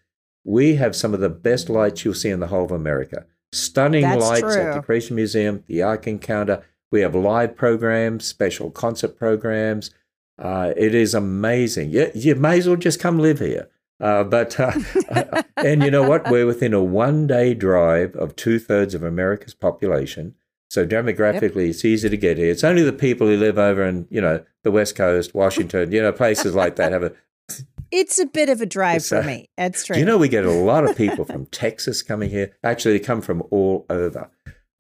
we 0.44 0.76
have 0.76 0.96
some 0.96 1.14
of 1.14 1.20
the 1.20 1.28
best 1.28 1.68
lights 1.68 2.04
you'll 2.04 2.14
see 2.14 2.30
in 2.30 2.40
the 2.40 2.48
whole 2.48 2.64
of 2.64 2.70
America. 2.70 3.26
Stunning 3.52 4.02
That's 4.02 4.22
lights 4.22 4.56
at 4.56 4.74
the 4.74 4.82
Creation 4.82 5.14
Museum, 5.14 5.62
the 5.66 5.82
Ark 5.82 6.06
Encounter. 6.06 6.64
We 6.90 7.02
have 7.02 7.14
live 7.14 7.54
programs, 7.54 8.24
special 8.24 8.70
concert 8.70 9.16
programs. 9.16 9.90
Uh, 10.38 10.72
it 10.76 10.94
is 10.94 11.14
amazing. 11.14 11.90
You, 11.90 12.11
you 12.14 12.35
may 12.35 12.58
as 12.58 12.66
well 12.66 12.76
just 12.76 12.98
come 12.98 13.18
live 13.18 13.40
here. 13.40 13.68
Uh, 14.00 14.24
but 14.24 14.58
uh, 14.58 14.72
and 15.56 15.82
you 15.85 15.90
know 15.90 16.08
what? 16.08 16.28
We're 16.28 16.46
within 16.46 16.74
a 16.74 16.82
one-day 16.82 17.54
drive 17.54 18.16
of 18.16 18.35
two-thirds 18.35 18.94
of 18.94 19.02
America's 19.04 19.54
population. 19.54 20.35
So 20.72 20.87
demographically, 20.87 21.68
it's 21.68 21.85
easy 21.85 22.08
to 22.08 22.16
get 22.16 22.38
here. 22.38 22.50
It's 22.50 22.64
only 22.64 22.82
the 22.82 22.94
people 22.94 23.26
who 23.26 23.37
live 23.37 23.58
over 23.58 23.85
in 23.85 24.06
you 24.08 24.22
know 24.22 24.42
the 24.62 24.70
West 24.70 24.96
Coast, 24.96 25.35
Washington, 25.35 25.92
you 25.92 26.00
know 26.00 26.12
places 26.12 26.54
like 26.54 26.76
that 26.76 26.92
have 26.92 27.02
a 27.02 27.12
it's 27.90 28.18
a 28.18 28.24
bit 28.24 28.48
of 28.48 28.62
a 28.62 28.64
drive 28.64 29.04
for 29.04 29.18
uh, 29.18 29.22
me. 29.22 29.50
That's 29.58 29.85
true. 29.85 29.98
You 29.98 30.06
know 30.06 30.16
we 30.16 30.30
get 30.30 30.46
a 30.46 30.50
lot 30.70 30.88
of 30.88 30.96
people 30.96 31.26
from 31.26 31.44
Texas 31.44 32.00
coming 32.00 32.30
here? 32.30 32.56
Actually, 32.64 32.96
they 32.96 33.04
come 33.04 33.20
from 33.20 33.42
all 33.50 33.85
over. 33.90 34.30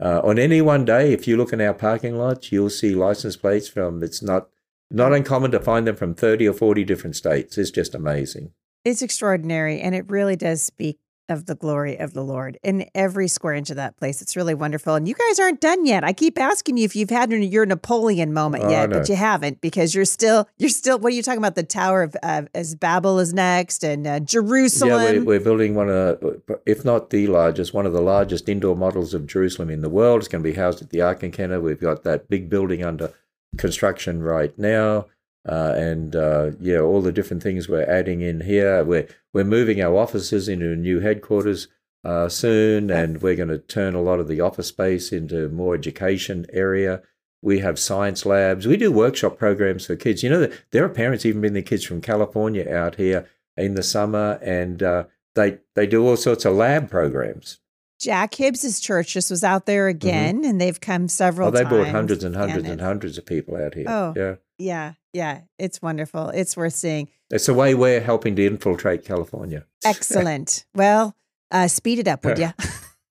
Uh, 0.02 0.22
on 0.24 0.38
any 0.38 0.62
one 0.62 0.86
day, 0.86 1.12
if 1.12 1.28
you 1.28 1.36
look 1.36 1.52
in 1.52 1.60
our 1.60 1.74
parking 1.74 2.16
lots, 2.16 2.50
you'll 2.50 2.70
see 2.70 2.94
license 2.94 3.36
plates 3.36 3.68
from. 3.68 4.02
It's 4.02 4.22
not 4.22 4.48
not 4.90 5.12
uncommon 5.12 5.50
to 5.50 5.60
find 5.60 5.86
them 5.86 5.96
from 5.96 6.14
thirty 6.14 6.48
or 6.48 6.54
forty 6.54 6.84
different 6.84 7.16
states. 7.16 7.58
It's 7.58 7.70
just 7.70 7.94
amazing. 7.94 8.52
it's 8.82 9.02
extraordinary. 9.02 9.78
And 9.82 9.94
it 9.94 10.10
really 10.10 10.36
does 10.36 10.62
speak 10.62 10.98
of 11.28 11.46
the 11.46 11.54
glory 11.54 11.96
of 11.98 12.12
the 12.14 12.22
Lord 12.22 12.58
in 12.62 12.86
every 12.94 13.28
square 13.28 13.54
inch 13.54 13.70
of 13.70 13.76
that 13.76 13.96
place. 13.96 14.20
It's 14.20 14.36
really 14.36 14.54
wonderful. 14.54 14.94
And 14.94 15.06
you 15.08 15.14
guys 15.14 15.38
aren't 15.40 15.60
done 15.60 15.86
yet. 15.86 16.04
I 16.04 16.12
keep 16.12 16.38
asking 16.38 16.76
you 16.76 16.84
if 16.84 16.94
you've 16.96 17.10
had 17.10 17.30
your 17.32 17.64
Napoleon 17.64 18.32
moment 18.32 18.64
Oh, 18.64 18.70
yet, 18.70 18.90
no. 18.90 18.98
but 18.98 19.08
you 19.08 19.14
haven't 19.16 19.60
because 19.60 19.94
you're 19.94 20.04
still, 20.04 20.48
you're 20.58 20.68
still, 20.68 20.98
what 20.98 21.12
are 21.12 21.16
you 21.16 21.22
talking 21.22 21.38
about? 21.38 21.54
The 21.54 21.62
Tower 21.62 22.02
of, 22.02 22.16
uh, 22.22 22.42
as 22.54 22.74
Babel 22.74 23.18
is 23.18 23.32
next 23.32 23.84
and 23.84 24.06
uh, 24.06 24.20
Jerusalem. 24.20 24.90
Yeah, 25.02 25.12
we're, 25.20 25.24
we're 25.24 25.40
building 25.40 25.74
one 25.74 25.88
of, 25.88 26.22
if 26.66 26.84
not 26.84 27.10
the 27.10 27.26
largest, 27.28 27.72
one 27.72 27.86
of 27.86 27.92
the 27.92 28.00
largest 28.02 28.48
indoor 28.48 28.76
models 28.76 29.14
of 29.14 29.26
Jerusalem 29.26 29.70
in 29.70 29.80
the 29.80 29.88
world. 29.88 30.20
It's 30.20 30.28
going 30.28 30.42
to 30.42 30.50
be 30.50 30.56
housed 30.56 30.82
at 30.82 30.90
the 30.90 31.00
Ark 31.00 31.22
Encounter. 31.22 31.60
We've 31.60 31.80
got 31.80 32.02
that 32.04 32.28
big 32.28 32.50
building 32.50 32.84
under 32.84 33.12
construction 33.58 34.22
right 34.22 34.56
now. 34.58 35.06
Uh, 35.48 35.72
and 35.76 36.14
uh, 36.14 36.52
yeah, 36.60 36.78
all 36.78 37.00
the 37.02 37.12
different 37.12 37.42
things 37.42 37.68
we're 37.68 37.82
adding 37.90 38.20
in 38.20 38.40
here. 38.42 38.84
We're 38.84 39.08
we're 39.32 39.44
moving 39.44 39.80
our 39.80 39.96
offices 39.96 40.48
into 40.48 40.72
a 40.72 40.76
new 40.76 41.00
headquarters 41.00 41.68
uh, 42.04 42.28
soon, 42.28 42.90
and 42.90 43.20
we're 43.22 43.36
going 43.36 43.48
to 43.48 43.58
turn 43.58 43.94
a 43.94 44.02
lot 44.02 44.20
of 44.20 44.28
the 44.28 44.40
office 44.40 44.68
space 44.68 45.12
into 45.12 45.48
more 45.48 45.74
education 45.74 46.46
area. 46.52 47.02
We 47.42 47.58
have 47.58 47.78
science 47.78 48.24
labs. 48.24 48.68
We 48.68 48.76
do 48.76 48.92
workshop 48.92 49.36
programs 49.36 49.86
for 49.86 49.96
kids. 49.96 50.22
You 50.22 50.30
know, 50.30 50.52
there 50.70 50.84
are 50.84 50.88
parents 50.88 51.26
even 51.26 51.40
bring 51.40 51.54
their 51.54 51.62
kids 51.62 51.84
from 51.84 52.00
California 52.00 52.72
out 52.72 52.94
here 52.94 53.28
in 53.56 53.74
the 53.74 53.82
summer, 53.82 54.38
and 54.42 54.80
uh, 54.80 55.04
they 55.34 55.58
they 55.74 55.88
do 55.88 56.06
all 56.06 56.16
sorts 56.16 56.44
of 56.44 56.54
lab 56.54 56.88
programs. 56.88 57.58
Jack 57.98 58.34
Hibbs's 58.34 58.80
church 58.80 59.12
just 59.12 59.30
was 59.30 59.44
out 59.44 59.66
there 59.66 59.86
again, 59.88 60.44
and 60.44 60.60
they've 60.60 60.80
come 60.80 61.06
several 61.08 61.48
Mm-hmm. 61.48 61.56
Oh, 61.56 61.58
they 61.58 61.64
times. 61.64 61.74
brought 61.84 61.88
hundreds 61.94 62.24
and 62.24 62.34
hundreds 62.36 62.68
and 62.68 62.80
hundreds 62.80 63.16
of 63.18 63.26
people 63.26 63.56
out 63.56 63.74
here. 63.74 63.84
Oh. 63.88 64.12
Yeah, 64.16 64.34
Yeah, 64.62 64.94
yeah, 65.12 65.42
it's 65.58 65.82
wonderful. 65.82 66.28
It's 66.28 66.56
worth 66.56 66.74
seeing. 66.74 67.08
it's 67.30 67.48
a 67.48 67.54
way 67.54 67.74
we're 67.74 68.00
helping 68.00 68.36
to 68.36 68.46
infiltrate 68.46 69.04
California. 69.04 69.66
Excellent. 69.84 70.64
well, 70.74 71.14
uh, 71.50 71.68
speed 71.68 71.98
it 71.98 72.08
up, 72.08 72.24
would 72.24 72.38
you? 72.38 72.52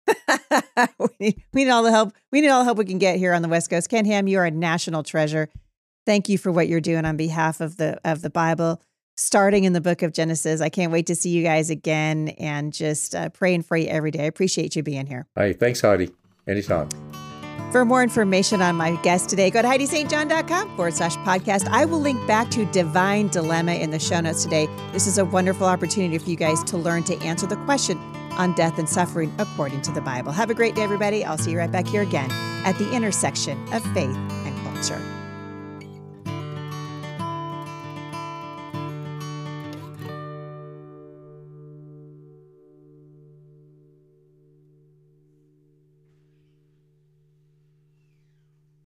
we, 1.00 1.08
need, 1.20 1.44
we 1.54 1.64
need 1.64 1.70
all 1.70 1.84
the 1.84 1.92
help. 1.92 2.14
We 2.32 2.42
need 2.42 2.50
all 2.50 2.60
the 2.60 2.66
help 2.66 2.78
we 2.78 2.86
can 2.86 2.98
get 2.98 3.18
here 3.18 3.34
on 3.34 3.42
the 3.42 3.48
West 3.48 3.70
Coast. 3.70 3.90
Ken 3.90 4.06
Ham, 4.06 4.28
you 4.28 4.40
are 4.40 4.46
a 4.46 4.52
national 4.52 5.04
treasure. 5.04 5.50
Thank 6.06 6.30
you 6.30 6.38
for 6.38 6.52
what 6.52 6.68
you're 6.68 6.82
doing 6.82 7.06
on 7.06 7.18
behalf 7.18 7.62
of 7.62 7.78
the 7.78 8.00
of 8.04 8.22
the 8.22 8.30
Bible, 8.30 8.82
starting 9.16 9.66
in 9.66 9.74
the 9.74 9.82
Book 9.82 10.02
of 10.02 10.14
Genesis. 10.14 10.62
I 10.62 10.70
can't 10.70 10.92
wait 10.92 11.08
to 11.08 11.16
see 11.16 11.30
you 11.30 11.44
guys 11.44 11.70
again 11.70 12.30
and 12.40 12.74
just 12.74 13.14
uh, 13.14 13.30
praying 13.30 13.64
for 13.64 13.78
you 13.78 13.88
every 13.88 14.12
day. 14.12 14.24
I 14.24 14.28
appreciate 14.28 14.76
you 14.76 14.84
being 14.84 15.06
here. 15.06 15.28
Hey, 15.36 15.54
thanks, 15.54 15.82
Heidi. 15.82 16.12
Anytime. 16.48 16.90
For 17.72 17.86
more 17.86 18.04
information 18.04 18.62
on 18.62 18.76
my 18.76 18.98
guest 18.98 19.30
today, 19.30 19.50
go 19.50 19.62
to 19.62 19.68
HeidiSt.John.com 19.68 20.76
forward 20.76 20.94
slash 20.94 21.16
podcast. 21.18 21.70
I 21.70 21.86
will 21.86 22.02
link 22.02 22.26
back 22.28 22.52
to 22.52 22.66
Divine 22.66 23.30
Dilemma 23.30 23.74
in 23.76 23.92
the 23.92 24.00
show 24.00 24.20
notes 24.20 24.44
today. 24.44 24.68
This 24.92 25.08
is 25.08 25.18
a 25.18 25.24
wonderful 25.24 25.68
opportunity 25.68 26.18
for 26.18 26.30
you 26.30 26.36
guys 26.36 26.62
to 26.66 26.78
learn 26.78 27.04
to 27.04 27.18
answer 27.22 27.48
the 27.48 27.56
question 27.58 27.98
on 28.32 28.54
death 28.56 28.78
and 28.78 28.90
suffering 28.90 29.34
according 29.40 29.82
to 29.84 29.92
the 29.92 30.02
Bible. 30.02 30.34
Have 30.34 30.50
a 30.50 30.54
great 30.54 30.76
day, 30.76 30.84
everybody. 30.84 31.24
I'll 31.24 31.38
see 31.38 31.52
you 31.52 31.60
right 31.60 31.72
back 31.72 31.88
here 31.88 32.02
again 32.02 32.30
at 32.66 32.78
the 32.78 32.92
intersection 32.92 33.58
of 33.74 33.82
faith 33.94 34.18
and 34.18 34.58
culture. 34.64 35.21